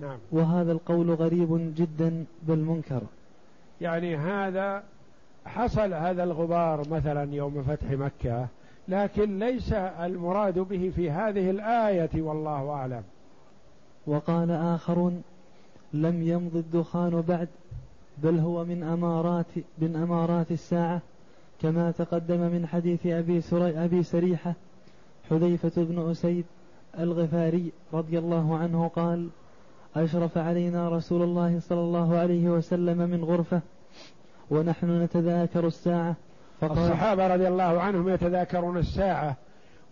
نعم. 0.00 0.18
وهذا 0.32 0.72
القول 0.72 1.10
غريب 1.10 1.74
جدا 1.76 2.24
بل 2.42 2.58
منكر 2.58 3.02
يعني 3.80 4.16
هذا 4.16 4.82
حصل 5.46 5.94
هذا 5.94 6.24
الغبار 6.24 6.88
مثلا 6.88 7.34
يوم 7.34 7.62
فتح 7.62 7.90
مكة 7.90 8.48
لكن 8.88 9.38
ليس 9.38 9.72
المراد 9.72 10.58
به 10.58 10.92
في 10.96 11.10
هذه 11.10 11.50
الآية 11.50 12.22
والله 12.22 12.70
أعلم. 12.70 13.02
وقال 14.06 14.50
آخرون 14.50 15.22
لم 15.92 16.22
يمض 16.22 16.56
الدخان 16.56 17.20
بعد 17.28 17.48
بل 18.18 18.38
هو 18.38 18.64
من 18.64 18.82
أمارات 18.82 19.46
من 19.78 19.96
أمارات 19.96 20.50
الساعة 20.50 21.00
كما 21.62 21.90
تقدم 21.90 22.40
من 22.40 22.66
حديث 22.66 23.06
أبي, 23.06 23.40
سري 23.40 23.84
أبي 23.84 24.02
سريحة 24.02 24.54
حذيفة 25.30 25.72
بن 25.76 26.10
أسيد 26.10 26.44
الغفاري 26.98 27.72
رضي 27.92 28.18
الله 28.18 28.56
عنه 28.56 28.88
قال 28.88 29.28
أشرف 29.96 30.38
علينا 30.38 30.88
رسول 30.88 31.22
الله 31.22 31.60
صلى 31.60 31.80
الله 31.80 32.16
عليه 32.16 32.48
وسلم 32.48 32.98
من 32.98 33.24
غرفة 33.24 33.60
ونحن 34.50 35.02
نتذاكر 35.02 35.66
الساعة. 35.66 36.14
فقال 36.60 36.78
الصحابة 36.78 37.26
رضي 37.34 37.48
الله 37.48 37.80
عنهم 37.80 38.08
يتذاكرون 38.08 38.78
الساعة 38.78 39.36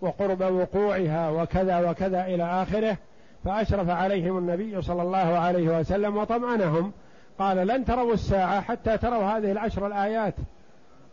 وقرب 0.01 0.41
وقوعها 0.41 1.31
وكذا 1.31 1.91
وكذا 1.91 2.27
إلى 2.27 2.63
آخره 2.63 2.99
فأشرف 3.45 3.89
عليهم 3.89 4.39
النبي 4.39 4.83
صلى 4.83 5.03
الله 5.03 5.19
عليه 5.19 5.79
وسلم 5.81 6.17
وطمأنهم. 6.17 6.93
قال 7.39 7.67
لن 7.67 7.85
تروا 7.85 8.15
الساعة 8.15 8.61
حتى 8.61 8.99
تروا 8.99 9.25
هذه 9.25 9.53
العشر 9.53 9.87
الآيات. 9.87 10.35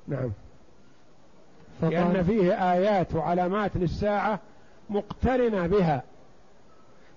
نعم. 0.08 0.32
لأن 1.82 2.24
فيه 2.24 2.74
آيات 2.74 3.16
وعلامات 3.16 3.72
للساعة 3.76 4.40
مقترنة 4.90 5.68
بها 5.68 6.04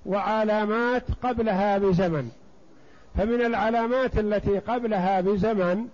وعلامات 0.07 1.03
قبلها 1.23 1.79
بزمن. 1.79 2.31
فمن 3.17 3.41
العلامات 3.47 4.19
التي 4.19 4.59
قبلها 4.59 5.21
بزمن 5.21 5.87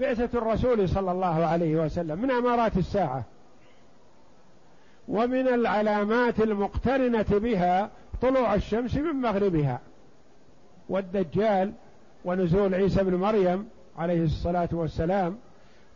بعثة 0.00 0.38
الرسول 0.38 0.88
صلى 0.88 1.12
الله 1.12 1.46
عليه 1.46 1.76
وسلم 1.76 2.18
من 2.22 2.30
أمارات 2.30 2.76
الساعة. 2.76 3.22
ومن 5.08 5.48
العلامات 5.48 6.40
المقترنة 6.40 7.26
بها 7.30 7.90
طلوع 8.22 8.54
الشمس 8.54 8.94
من 8.96 9.12
مغربها. 9.12 9.80
والدجال 10.88 11.72
ونزول 12.24 12.74
عيسى 12.74 13.04
بن 13.04 13.14
مريم 13.14 13.68
عليه 13.98 14.24
الصلاة 14.24 14.68
والسلام 14.72 15.36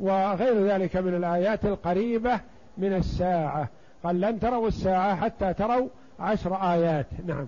وغير 0.00 0.66
ذلك 0.66 0.96
من 0.96 1.14
الآيات 1.14 1.64
القريبة 1.64 2.40
من 2.78 2.92
الساعة. 2.92 3.68
قال 4.04 4.20
لن 4.20 4.40
تروا 4.40 4.68
الساعة 4.68 5.16
حتى 5.16 5.54
تروا 5.54 5.88
عشر 6.20 6.54
آيات. 6.54 7.06
نعم. 7.26 7.46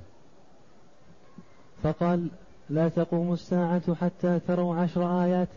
فقال 1.83 2.29
لا 2.71 2.89
تقوم 2.89 3.33
الساعة 3.33 3.95
حتى 3.95 4.41
تروا 4.47 4.77
عشر 4.77 5.25
آيات. 5.25 5.49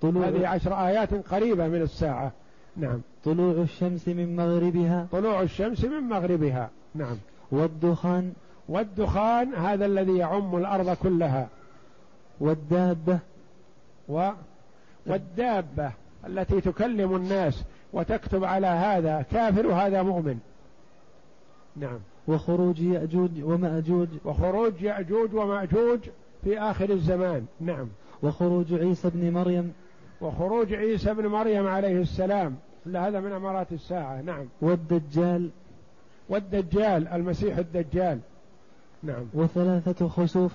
طلوع 0.00 0.28
هذه 0.28 0.48
عشر 0.48 0.86
آيات 0.86 1.14
قريبة 1.14 1.68
من 1.68 1.82
الساعة. 1.82 2.32
نعم. 2.76 3.00
طلوع 3.24 3.62
الشمس 3.62 4.08
من 4.08 4.36
مغربها. 4.36 5.06
طلوع 5.12 5.42
الشمس 5.42 5.84
من 5.84 6.00
مغربها. 6.00 6.70
نعم. 6.94 7.16
والدخان. 7.52 8.32
والدخان 8.68 9.54
هذا 9.54 9.86
الذي 9.86 10.16
يعم 10.16 10.56
الأرض 10.56 10.90
كلها. 10.90 11.48
والدابة. 12.40 13.18
و 14.08 14.30
والدابة 15.06 15.92
التي 16.26 16.60
تكلم 16.60 17.16
الناس 17.16 17.64
وتكتب 17.92 18.44
على 18.44 18.66
هذا 18.66 19.24
كافر 19.30 19.66
وهذا 19.66 20.02
مؤمن. 20.02 20.38
نعم. 21.76 21.98
وخروج 22.28 22.80
يأجوج 22.80 23.30
ومأجوج. 23.42 24.08
وخروج 24.24 24.82
يأجوج 24.82 25.34
ومأجوج 25.34 26.00
في 26.44 26.58
آخر 26.58 26.90
الزمان. 26.90 27.46
نعم. 27.60 27.88
وخروج 28.22 28.74
عيسى 28.74 29.10
بن 29.10 29.32
مريم. 29.32 29.72
وخروج 30.20 30.74
عيسى 30.74 31.14
بن 31.14 31.26
مريم 31.26 31.66
عليه 31.66 32.00
السلام. 32.00 32.56
هذا 32.86 33.20
من 33.20 33.32
أمارات 33.32 33.72
الساعة. 33.72 34.20
نعم. 34.20 34.44
والدجال. 34.60 35.50
والدجال 36.32 37.08
المسيح 37.08 37.58
الدجال. 37.58 38.18
نعم. 39.02 39.24
وثلاثة 39.34 40.08
خسوف. 40.08 40.52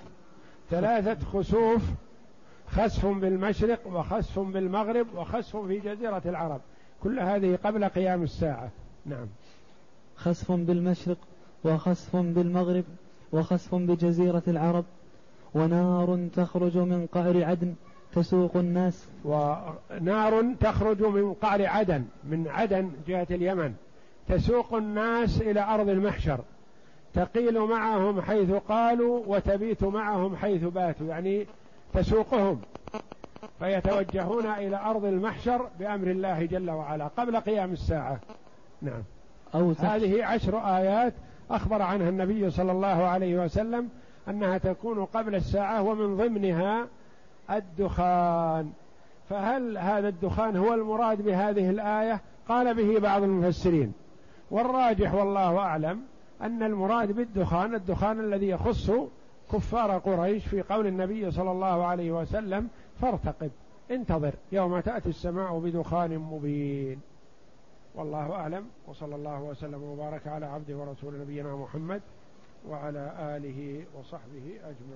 ثلاثة 0.70 1.26
خسوف 1.26 1.82
خسف 2.68 3.06
بالمشرق 3.06 3.88
وخسف 3.88 4.40
بالمغرب 4.40 5.08
وخسف 5.16 5.58
في 5.58 5.80
جزيرة 5.80 6.22
العرب. 6.26 6.62
كل 7.04 7.20
هذه 7.20 7.60
قبل 7.64 7.86
قيام 7.86 8.24
الساعة. 8.24 8.70
نعم. 9.06 9.28
خسف 10.16 10.52
بالمشرق 10.52 11.18
وخسف 11.64 12.16
بالمغرب 12.16 12.84
وخسف 13.32 13.76
بجزيرة 13.76 14.44
العرب. 14.48 14.86
ونار 15.56 16.28
تخرج 16.36 16.78
من 16.78 17.08
قعر 17.14 17.44
عدن 17.44 17.74
تسوق 18.14 18.58
الناس. 18.58 19.08
ونار 19.26 20.56
تخرج 20.60 21.02
من 21.04 21.34
قعر 21.34 21.66
عدن 21.66 22.06
من 22.24 22.48
عدن 22.48 22.92
جهة 23.08 23.28
اليمن. 23.32 23.74
تسوق 24.28 24.74
الناس 24.74 25.42
إلى 25.42 25.62
أرض 25.62 25.90
المحشر 25.90 26.40
تقيل 27.14 27.60
معهم 27.60 28.22
حيث 28.22 28.52
قالوا 28.52 29.24
وتبيت 29.28 29.84
معهم 29.84 30.36
حيث 30.36 30.64
باتوا 30.64 31.08
يعني 31.08 31.48
تسوقهم 31.94 32.62
فيتوجهون 33.60 34.46
إلى 34.46 34.78
أرض 34.78 35.06
المحشر 35.06 35.70
بأمر 35.80 36.08
الله 36.08 36.46
جل 36.46 36.70
وعلا 36.70 37.08
قبل 37.08 37.38
قيام 37.38 37.72
الساعة. 37.72 38.20
نعم. 38.82 39.04
أو 39.56 39.72
هذه 39.72 40.26
عشر 40.26 40.58
آيات 40.78 41.14
أخبر 41.52 41.82
عنها 41.82 42.10
النبي 42.10 42.50
صلى 42.50 42.72
الله 42.72 42.88
عليه 42.88 43.46
وسلم 43.46 43.90
أنها 44.28 44.58
تكون 44.58 45.06
قبل 45.06 45.36
الساعة 45.36 45.82
ومن 45.82 46.18
ضمنها 46.18 46.88
الدخان. 47.52 48.72
فهل 49.30 49.78
هذا 49.78 50.08
الدخان 50.08 50.58
هو 50.58 50.74
المراد 50.74 51.22
بهذه 51.22 51.70
الآية؟ 51.70 52.22
قال 52.50 52.74
به 52.74 53.00
بعض 53.00 53.24
المفسرين. 53.24 53.94
والراجح 54.52 55.14
والله 55.14 55.58
أعلم 55.58 56.02
أن 56.42 56.64
المراد 56.64 57.12
بالدخان 57.12 57.76
الدخان 57.76 58.20
الذي 58.20 58.48
يخص 58.48 58.92
كفار 59.52 59.98
قريش 59.98 60.48
في 60.48 60.62
قول 60.62 60.88
النبي 60.88 61.32
صلى 61.32 61.52
الله 61.52 61.86
عليه 61.86 62.12
وسلم 62.12 62.70
فارتقب 63.02 63.52
انتظر 63.92 64.34
يوم 64.52 64.80
تأتي 64.80 65.10
السماء 65.10 65.60
بدخان 65.60 66.18
مبين. 66.18 67.02
والله 67.96 68.32
أعلم 68.32 68.66
وصلى 68.88 69.16
الله 69.16 69.42
وسلم 69.42 69.84
وبارك 69.84 70.28
على 70.28 70.46
عبده 70.46 70.78
ورسول 70.78 71.20
نبينا 71.20 71.56
محمد 71.56 72.02
وعلى 72.70 73.14
آله 73.20 73.86
وصحبه 74.00 74.60
أجمعين. 74.64 74.96